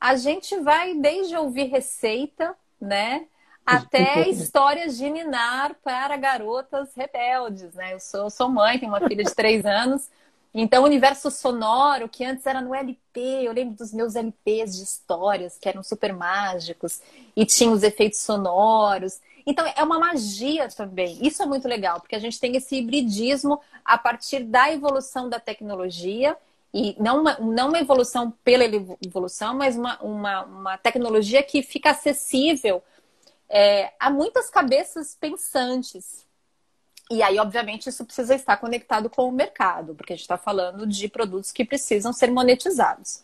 [0.00, 3.26] a gente vai desde ouvir receita, né?
[3.64, 7.94] Até histórias de ninar para garotas rebeldes, né?
[7.94, 10.08] Eu sou, sou mãe, tenho uma filha de três anos.
[10.54, 14.82] Então, o universo sonoro, que antes era no LP, eu lembro dos meus LPs de
[14.82, 17.00] histórias, que eram super mágicos,
[17.34, 19.18] e tinham os efeitos sonoros.
[19.46, 21.18] Então, é uma magia também.
[21.26, 25.40] Isso é muito legal, porque a gente tem esse hibridismo a partir da evolução da
[25.40, 26.36] tecnologia,
[26.74, 31.90] e não uma, não uma evolução pela evolução, mas uma, uma, uma tecnologia que fica
[31.90, 32.82] acessível
[33.52, 36.26] é, a muitas cabeças pensantes.
[37.10, 40.86] E aí, obviamente, isso precisa estar conectado com o mercado, porque a gente está falando
[40.86, 43.22] de produtos que precisam ser monetizados.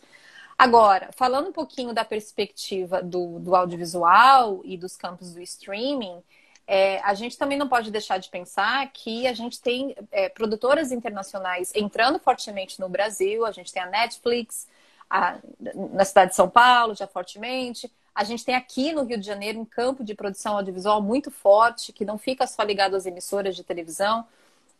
[0.55, 6.21] Agora, falando um pouquinho da perspectiva do, do audiovisual e dos campos do streaming,
[6.67, 10.91] é, a gente também não pode deixar de pensar que a gente tem é, produtoras
[10.91, 14.67] internacionais entrando fortemente no Brasil, a gente tem a Netflix,
[15.09, 15.39] a,
[15.91, 17.91] na cidade de São Paulo, já fortemente.
[18.13, 21.93] A gente tem aqui no Rio de Janeiro um campo de produção audiovisual muito forte,
[21.93, 24.25] que não fica só ligado às emissoras de televisão,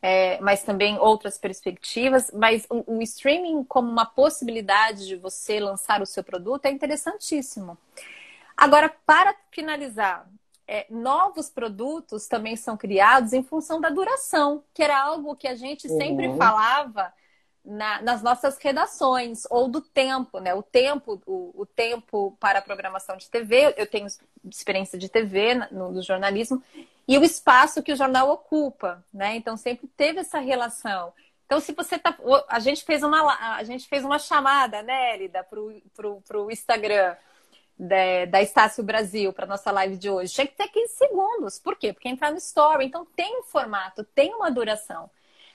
[0.02, 2.32] é, mas também outras perspectivas.
[2.34, 7.78] Mas o, o, streaming como uma possibilidade de você lançar o seu produto é interessantíssimo.
[8.56, 10.28] Agora, para finalizar,
[10.68, 15.56] é, novos produtos também são criados em função da duração, que era algo que a
[15.56, 16.38] gente sempre uhum.
[16.38, 17.12] falava
[17.70, 20.54] na, nas nossas redações, ou do tempo, né?
[20.54, 24.08] O tempo, o, o, tempo para a programação de TV, eu tenho
[24.50, 26.64] experiência de TV no, no jornalismo,
[27.08, 29.36] e o espaço que o jornal ocupa, né?
[29.36, 31.14] Então sempre teve essa relação.
[31.46, 32.16] Então, se você tá.
[32.48, 37.16] A gente fez uma, a gente fez uma chamada, né, Elida, para o Instagram
[37.78, 40.34] da, da Estácio Brasil, para nossa live de hoje.
[40.34, 41.58] Tinha que ter 15 segundos.
[41.58, 41.92] Por quê?
[41.92, 42.86] Porque entrar no story.
[42.86, 45.10] Então, tem um formato, tem uma duração.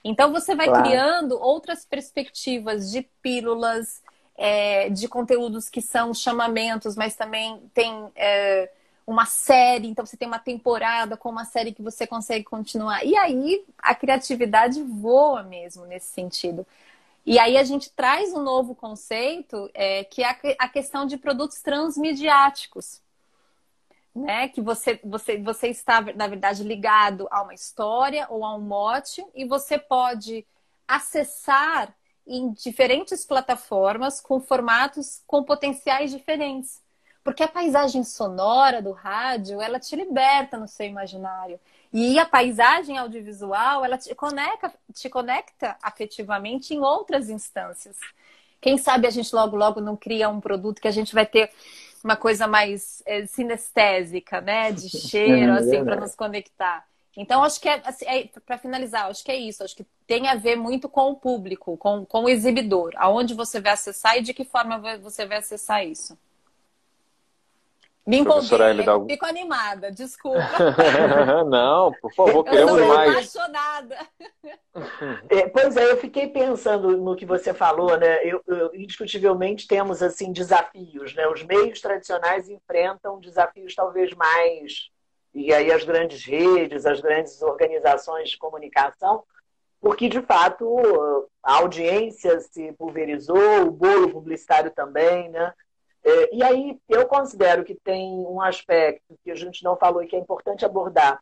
[0.04, 0.84] Então, você vai claro.
[0.84, 4.02] criando outras perspectivas de pílulas,
[4.36, 8.10] é, de conteúdos que são chamamentos, mas também tem.
[8.14, 8.70] É,
[9.06, 13.04] uma série, então você tem uma temporada com uma série que você consegue continuar.
[13.04, 16.66] E aí a criatividade voa mesmo nesse sentido.
[17.26, 21.60] E aí a gente traz um novo conceito é, que é a questão de produtos
[21.60, 23.00] transmediáticos.
[24.14, 24.48] Né?
[24.48, 29.24] Que você, você, você está, na verdade, ligado a uma história ou a um mote
[29.34, 30.46] e você pode
[30.86, 31.94] acessar
[32.26, 36.82] em diferentes plataformas com formatos com potenciais diferentes.
[37.22, 41.58] Porque a paisagem sonora do rádio, ela te liberta no seu imaginário.
[41.90, 47.96] E a paisagem audiovisual, ela te conecta, te conecta afetivamente em outras instâncias.
[48.64, 51.50] Quem sabe a gente logo, logo não cria um produto que a gente vai ter
[52.02, 54.72] uma coisa mais é, sinestésica, né?
[54.72, 56.82] De cheiro, é assim, para nos conectar.
[57.14, 59.62] Então, acho que é, assim, é para finalizar, acho que é isso.
[59.62, 63.60] Acho que tem a ver muito com o público, com, com o exibidor, aonde você
[63.60, 66.16] vai acessar e de que forma você vai acessar isso.
[68.06, 69.08] Me empolguei, algum...
[69.08, 70.38] fico animada, desculpa.
[71.48, 73.10] Não, por favor, queremos eu mais.
[73.10, 73.96] apaixonada.
[75.30, 78.22] É, pois é, eu fiquei pensando no que você falou, né?
[78.22, 81.26] Eu, eu, indiscutivelmente temos assim desafios, né?
[81.28, 84.90] Os meios tradicionais enfrentam desafios talvez mais
[85.34, 89.24] e aí as grandes redes, as grandes organizações de comunicação,
[89.80, 95.52] porque de fato a audiência se pulverizou, o bolo publicitário também, né?
[96.04, 100.06] É, e aí eu considero que tem um aspecto que a gente não falou e
[100.06, 101.18] que é importante abordar,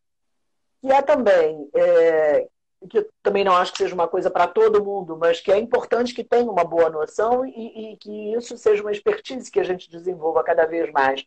[0.80, 2.48] que é também, é,
[2.90, 5.58] que eu também não acho que seja uma coisa para todo mundo, mas que é
[5.58, 9.64] importante que tenha uma boa noção e, e que isso seja uma expertise que a
[9.64, 11.24] gente desenvolva cada vez mais.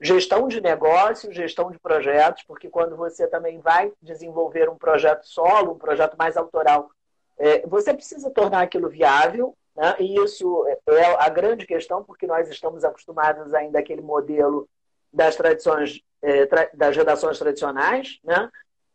[0.00, 5.72] Gestão de negócios, gestão de projetos, porque quando você também vai desenvolver um projeto solo,
[5.72, 6.88] um projeto mais autoral,
[7.36, 9.96] é, você precisa tornar aquilo viável, né?
[9.98, 14.68] E isso é a grande questão, porque nós estamos acostumados ainda àquele modelo
[15.12, 18.50] das tradições, é, das redações tradicionais, né?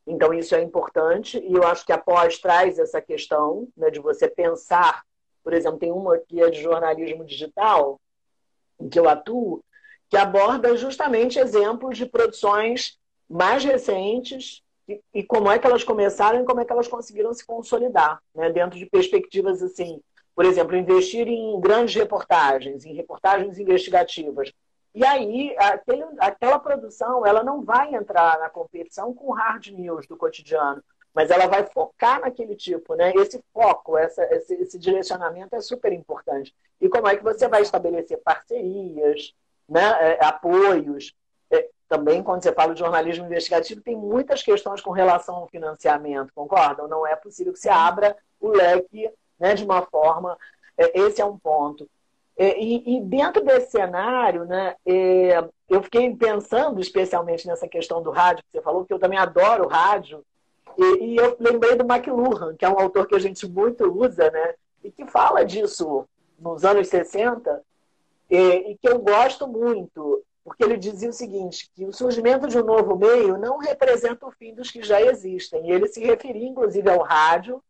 [0.06, 4.00] Então, isso é importante, e eu acho que a pós traz essa questão né, de
[4.00, 5.04] você pensar.
[5.44, 8.00] Por exemplo, tem uma que é de jornalismo digital,
[8.80, 9.62] em que eu atuo,
[10.10, 12.98] que aborda justamente exemplos de produções
[13.30, 17.34] mais recentes e, e como é que elas começaram e como é que elas conseguiram
[17.34, 20.02] se consolidar, né, dentro de perspectivas assim
[20.38, 24.54] por exemplo, investir em grandes reportagens, em reportagens investigativas.
[24.94, 30.16] E aí, aquele, aquela produção, ela não vai entrar na competição com hard news do
[30.16, 33.14] cotidiano, mas ela vai focar naquele tipo, né?
[33.16, 36.54] Esse foco, essa, esse, esse direcionamento é super importante.
[36.80, 39.34] E como é que você vai estabelecer parcerias,
[39.68, 40.18] né?
[40.20, 41.16] É, apoios?
[41.50, 46.32] É, também, quando você fala de jornalismo investigativo, tem muitas questões com relação ao financiamento,
[46.36, 46.88] concordam?
[46.88, 50.38] Não é possível que se abra o leque né, de uma forma.
[50.78, 51.90] É, esse é um ponto.
[52.38, 58.12] É, e, e, dentro desse cenário, né, é, eu fiquei pensando especialmente nessa questão do
[58.12, 60.24] rádio, que você falou, que eu também adoro rádio,
[60.78, 64.30] e, e, eu lembrei do McLuhan, que é um autor que a gente muito usa,
[64.30, 66.06] né, e que fala disso
[66.38, 67.64] nos anos 60,
[68.30, 68.38] e,
[68.72, 72.64] e que eu gosto muito, porque ele dizia o seguinte, que o surgimento de um
[72.64, 75.68] novo meio não representa o fim dos que já existem.
[75.68, 77.62] E ele se referia, inclusive, ao rádio,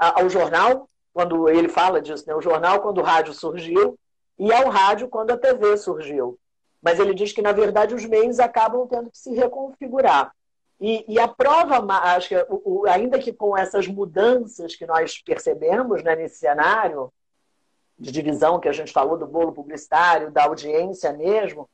[0.00, 2.34] ao jornal, quando ele fala disso, né?
[2.34, 3.98] o jornal quando o rádio surgiu,
[4.38, 6.38] e ao rádio quando a TV surgiu.
[6.80, 10.32] Mas ele diz que, na verdade, os meios acabam tendo que se reconfigurar.
[10.80, 11.76] E, e a prova,
[12.14, 17.12] acho que, o, o, ainda que com essas mudanças que nós percebemos né, nesse cenário
[17.98, 21.68] de divisão que a gente falou do bolo publicitário, da audiência mesmo,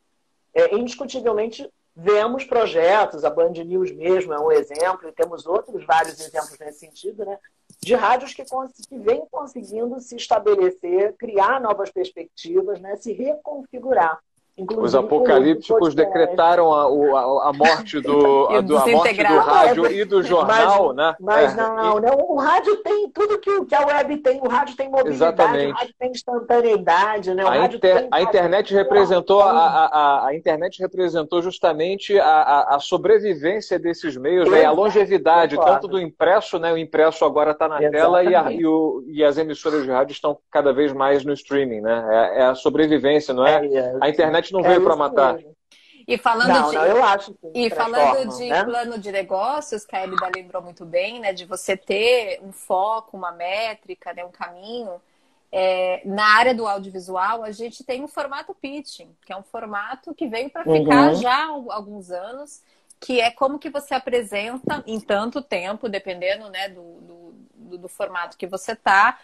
[0.52, 6.18] é, indiscutivelmente vemos projetos, a Band News mesmo é um exemplo, e temos outros vários
[6.20, 7.38] exemplos nesse sentido, né,
[7.80, 14.18] de rádios que, que vêm conseguindo se estabelecer, criar novas perspectivas, né, se reconfigurar.
[14.58, 19.92] Inclusive, Os apocalípticos decretaram a, a, a, morte do, a, do, a morte do rádio
[19.92, 21.16] e do jornal, mas, né?
[21.20, 21.56] Mas é.
[21.56, 24.40] não, não, o rádio tem tudo que, que a web tem.
[24.40, 25.72] O rádio tem mobilidade, Exatamente.
[25.72, 27.44] o rádio tem instantaneidade, né?
[27.44, 33.78] O a, inter, a internet representou a, a, a, internet representou justamente a, a, sobrevivência
[33.78, 34.64] desses meios, né?
[34.64, 36.72] a longevidade tanto do impresso, né?
[36.72, 38.02] O impresso agora está na Exatamente.
[38.02, 41.34] tela e, a, e, o, e, as emissoras de rádio estão cada vez mais no
[41.34, 42.06] streaming, né?
[42.10, 43.66] É, é a sobrevivência, não é?
[43.66, 43.96] é, é.
[44.00, 45.34] A internet internet não veio é para matar.
[45.34, 45.56] Mesmo.
[46.06, 48.64] E falando não, de, não, eu acho que e falando de né?
[48.64, 53.16] plano de negócios, que a Elida lembrou muito bem, né, de você ter um foco,
[53.16, 55.00] uma métrica, né, um caminho.
[55.50, 60.14] É, na área do audiovisual, a gente tem o formato pitching, que é um formato
[60.14, 61.14] que veio para ficar uhum.
[61.14, 62.62] já há alguns anos,
[63.00, 67.88] que é como que você apresenta em tanto tempo, dependendo né, do, do, do, do
[67.88, 69.18] formato que você tá,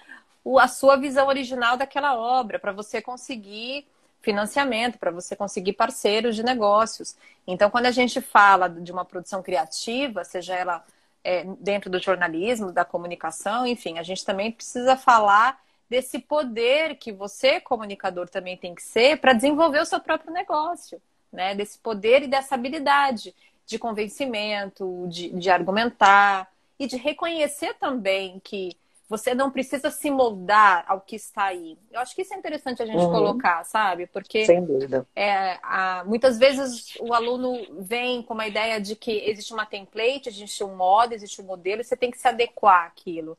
[0.58, 3.86] a sua visão original daquela obra, para você conseguir
[4.22, 7.16] financiamento, para você conseguir parceiros de negócios.
[7.46, 10.84] Então, quando a gente fala de uma produção criativa, seja ela
[11.24, 15.60] é, dentro do jornalismo, da comunicação, enfim, a gente também precisa falar
[15.90, 21.02] desse poder que você, comunicador, também tem que ser para desenvolver o seu próprio negócio,
[21.30, 21.54] né?
[21.54, 23.34] Desse poder e dessa habilidade
[23.66, 28.76] de convencimento, de, de argumentar e de reconhecer também que
[29.12, 31.76] você não precisa se moldar ao que está aí.
[31.90, 33.10] Eu acho que isso é interessante a gente uhum.
[33.10, 34.06] colocar, sabe?
[34.06, 35.06] Porque Sem dúvida.
[35.14, 37.52] É, a, muitas vezes o aluno
[37.82, 41.82] vem com uma ideia de que existe uma template, existe um modo, existe um modelo,
[41.82, 43.36] e você tem que se adequar àquilo.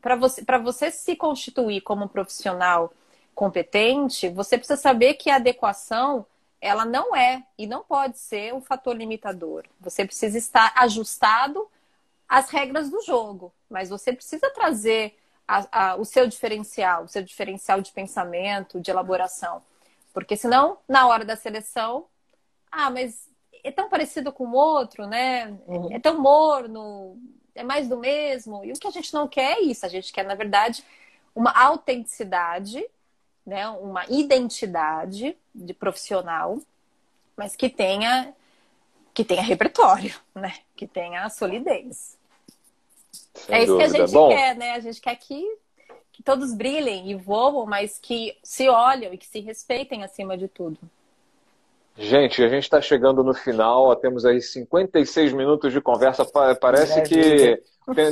[0.00, 2.92] Para você, você se constituir como um profissional
[3.34, 6.24] competente, você precisa saber que a adequação
[6.60, 9.64] ela não é e não pode ser um fator limitador.
[9.80, 11.68] Você precisa estar ajustado
[12.32, 17.22] as regras do jogo, mas você precisa trazer a, a, o seu diferencial, o seu
[17.22, 19.60] diferencial de pensamento, de elaboração.
[20.14, 22.06] Porque senão, na hora da seleção,
[22.70, 23.28] ah, mas
[23.62, 25.58] é tão parecido com o outro, né?
[25.66, 25.92] Uhum.
[25.92, 27.18] É tão morno,
[27.54, 28.64] é mais do mesmo.
[28.64, 29.84] E o que a gente não quer é isso.
[29.84, 30.82] A gente quer, na verdade,
[31.34, 32.82] uma autenticidade,
[33.44, 33.68] né?
[33.68, 36.58] uma identidade de profissional,
[37.36, 38.34] mas que tenha
[39.12, 40.54] que tenha repertório, né?
[40.74, 42.16] Que tenha solidez.
[43.34, 43.90] Sem é isso dúvida.
[43.90, 44.72] que a gente Bom, quer, né?
[44.72, 45.58] A gente quer que,
[46.12, 50.48] que todos brilhem e voam, mas que se olham e que se respeitem acima de
[50.48, 50.78] tudo.
[51.96, 56.24] Gente, a gente está chegando no final, temos aí 56 minutos de conversa.
[56.58, 57.62] Parece que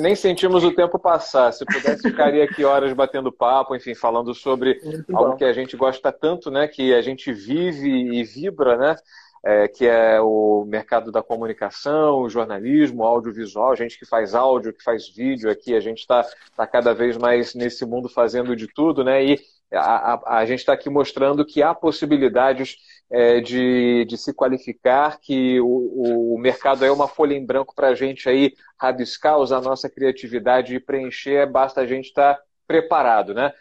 [0.00, 1.50] nem sentimos o tempo passar.
[1.52, 4.78] Se pudesse, ficaria aqui horas batendo papo, enfim, falando sobre
[5.10, 6.68] algo que a gente gosta tanto, né?
[6.68, 8.96] Que a gente vive e vibra, né?
[9.42, 14.82] É, que é o mercado da comunicação, o jornalismo, audiovisual, gente que faz áudio, que
[14.82, 16.24] faz vídeo aqui, a gente está
[16.56, 19.24] tá cada vez mais nesse mundo fazendo de tudo, né?
[19.24, 19.40] E
[19.72, 22.76] a, a, a gente está aqui mostrando que há possibilidades
[23.10, 27.88] é, de, de se qualificar, que o, o mercado é uma folha em branco para
[27.88, 32.42] a gente aí rabiscar, usar a nossa criatividade e preencher, basta a gente estar tá
[32.66, 33.52] preparado, né?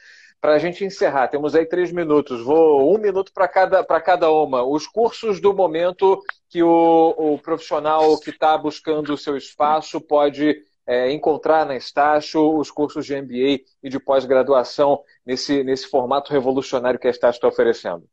[0.42, 2.42] Para a gente encerrar, temos aí três minutos.
[2.44, 4.64] Vou um minuto para cada, cada uma.
[4.64, 10.64] Os cursos do momento que o, o profissional que está buscando o seu espaço pode
[10.88, 17.00] é, encontrar na Estácio, os cursos de MBA e de pós-graduação nesse, nesse formato revolucionário
[17.00, 18.08] que a Estácio está oferecendo.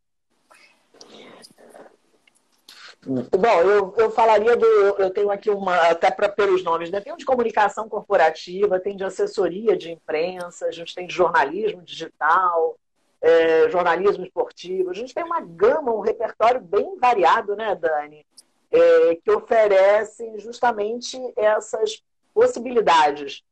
[3.06, 4.66] Bom, eu, eu falaria do.
[4.66, 7.00] Eu tenho aqui uma, até pra, pelos nomes, né?
[7.00, 11.82] Tem um de comunicação corporativa, tem de assessoria de imprensa, a gente tem de jornalismo
[11.82, 12.76] digital,
[13.22, 14.90] é, jornalismo esportivo.
[14.90, 18.26] A gente tem uma gama, um repertório bem variado, né, Dani?
[18.72, 22.02] É, que oferecem justamente essas
[22.34, 23.44] possibilidades.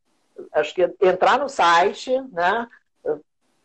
[0.53, 2.67] Acho que entrar no site, né?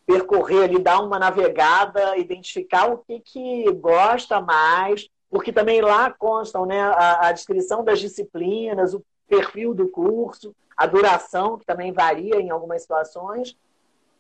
[0.06, 6.66] Percorrer ali, dar uma navegada, identificar o que, que gosta mais porque também lá constam
[6.66, 12.40] né, a, a descrição das disciplinas, o perfil do curso, a duração, que também varia
[12.40, 13.56] em algumas situações,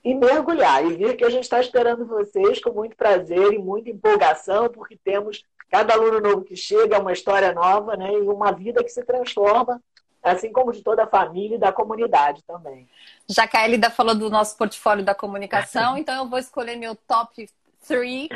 [0.03, 0.85] e mergulhar.
[0.85, 4.97] E ver que a gente está esperando vocês com muito prazer e muita empolgação, porque
[5.03, 9.03] temos cada aluno novo que chega, uma história nova, né, e uma vida que se
[9.03, 9.81] transforma,
[10.21, 12.87] assim como de toda a família e da comunidade também.
[13.27, 16.95] Já que a Elida falou do nosso portfólio da comunicação, então eu vou escolher meu
[16.95, 17.47] top
[17.87, 18.29] 3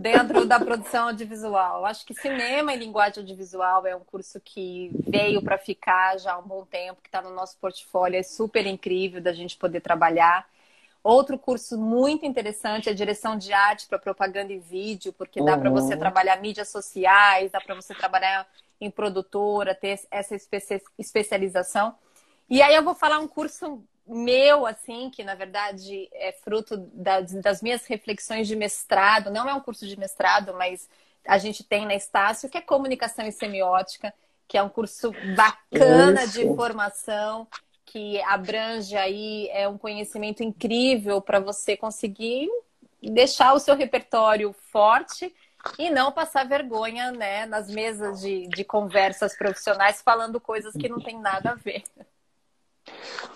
[0.00, 1.84] dentro da produção audiovisual.
[1.84, 6.38] Acho que cinema e linguagem audiovisual é um curso que veio para ficar já há
[6.38, 10.48] um bom tempo, que está no nosso portfólio, é super incrível da gente poder trabalhar.
[11.02, 15.60] Outro curso muito interessante é direção de arte para propaganda e vídeo, porque dá uhum.
[15.60, 18.46] para você trabalhar mídias sociais, dá para você trabalhar
[18.80, 20.36] em produtora, ter essa
[20.98, 21.94] especialização.
[22.50, 27.32] E aí eu vou falar um curso meu, assim, que na verdade é fruto das,
[27.34, 30.88] das, minhas reflexões de mestrado, não é um curso de mestrado, mas
[31.26, 34.14] a gente tem na Estácio, que é comunicação e semiótica,
[34.46, 36.32] que é um curso bacana Isso.
[36.34, 37.48] de formação,
[37.84, 42.48] que abrange aí é um conhecimento incrível para você conseguir
[43.02, 45.34] deixar o seu repertório forte
[45.78, 51.00] e não passar vergonha né, nas mesas de, de conversas profissionais falando coisas que não
[51.00, 51.82] tem nada a ver.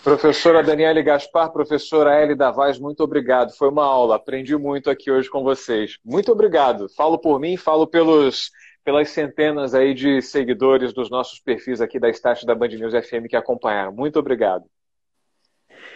[0.02, 3.52] Professora Daniele Gaspar, professora Eli Davaz, muito obrigado.
[3.56, 5.98] Foi uma aula, aprendi muito aqui hoje com vocês.
[6.04, 6.88] Muito obrigado.
[6.88, 8.50] Falo por mim, falo pelos,
[8.82, 13.28] pelas centenas aí de seguidores dos nossos perfis aqui da Estácio da Band News FM
[13.28, 13.92] que acompanharam.
[13.92, 14.64] Muito obrigado.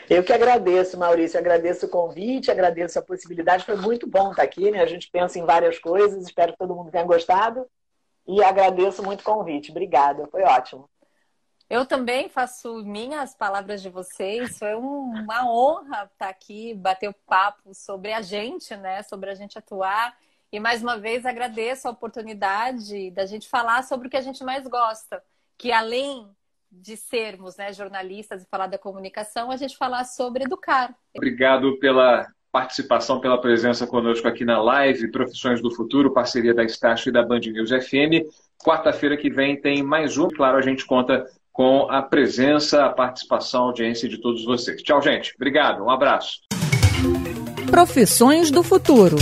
[0.08, 3.64] Eu que agradeço, Maurício, agradeço o convite, agradeço a possibilidade.
[3.64, 4.82] Foi muito bom estar aqui, né?
[4.82, 7.66] A gente pensa em várias coisas, espero que todo mundo tenha gostado.
[8.26, 9.70] E agradeço muito o convite.
[9.70, 10.88] Obrigada, foi ótimo.
[11.74, 14.60] Eu também faço minhas palavras de vocês.
[14.60, 19.02] Foi uma honra estar aqui, bater o papo sobre a gente, né?
[19.02, 20.16] Sobre a gente atuar.
[20.52, 24.44] E mais uma vez agradeço a oportunidade da gente falar sobre o que a gente
[24.44, 25.20] mais gosta,
[25.58, 26.28] que além
[26.70, 30.94] de sermos né, jornalistas e falar da comunicação, a gente falar sobre educar.
[31.16, 37.08] Obrigado pela participação, pela presença conosco aqui na live Profissões do Futuro, parceria da Estácio
[37.08, 38.30] e da Band News FM.
[38.64, 40.28] Quarta-feira que vem tem mais um.
[40.28, 44.82] Claro, a gente conta com a presença, a participação, a audiência de todos vocês.
[44.82, 45.32] Tchau, gente.
[45.36, 45.84] Obrigado.
[45.84, 46.40] Um abraço.
[47.70, 49.16] Profissões do Futuro.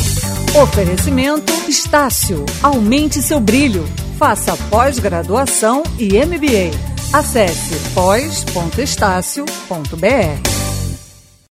[0.61, 2.45] Oferecimento Estácio.
[2.63, 3.85] Aumente seu brilho.
[4.19, 6.71] Faça pós-graduação e MBA.
[7.13, 10.72] Acesse pós.estácio.br.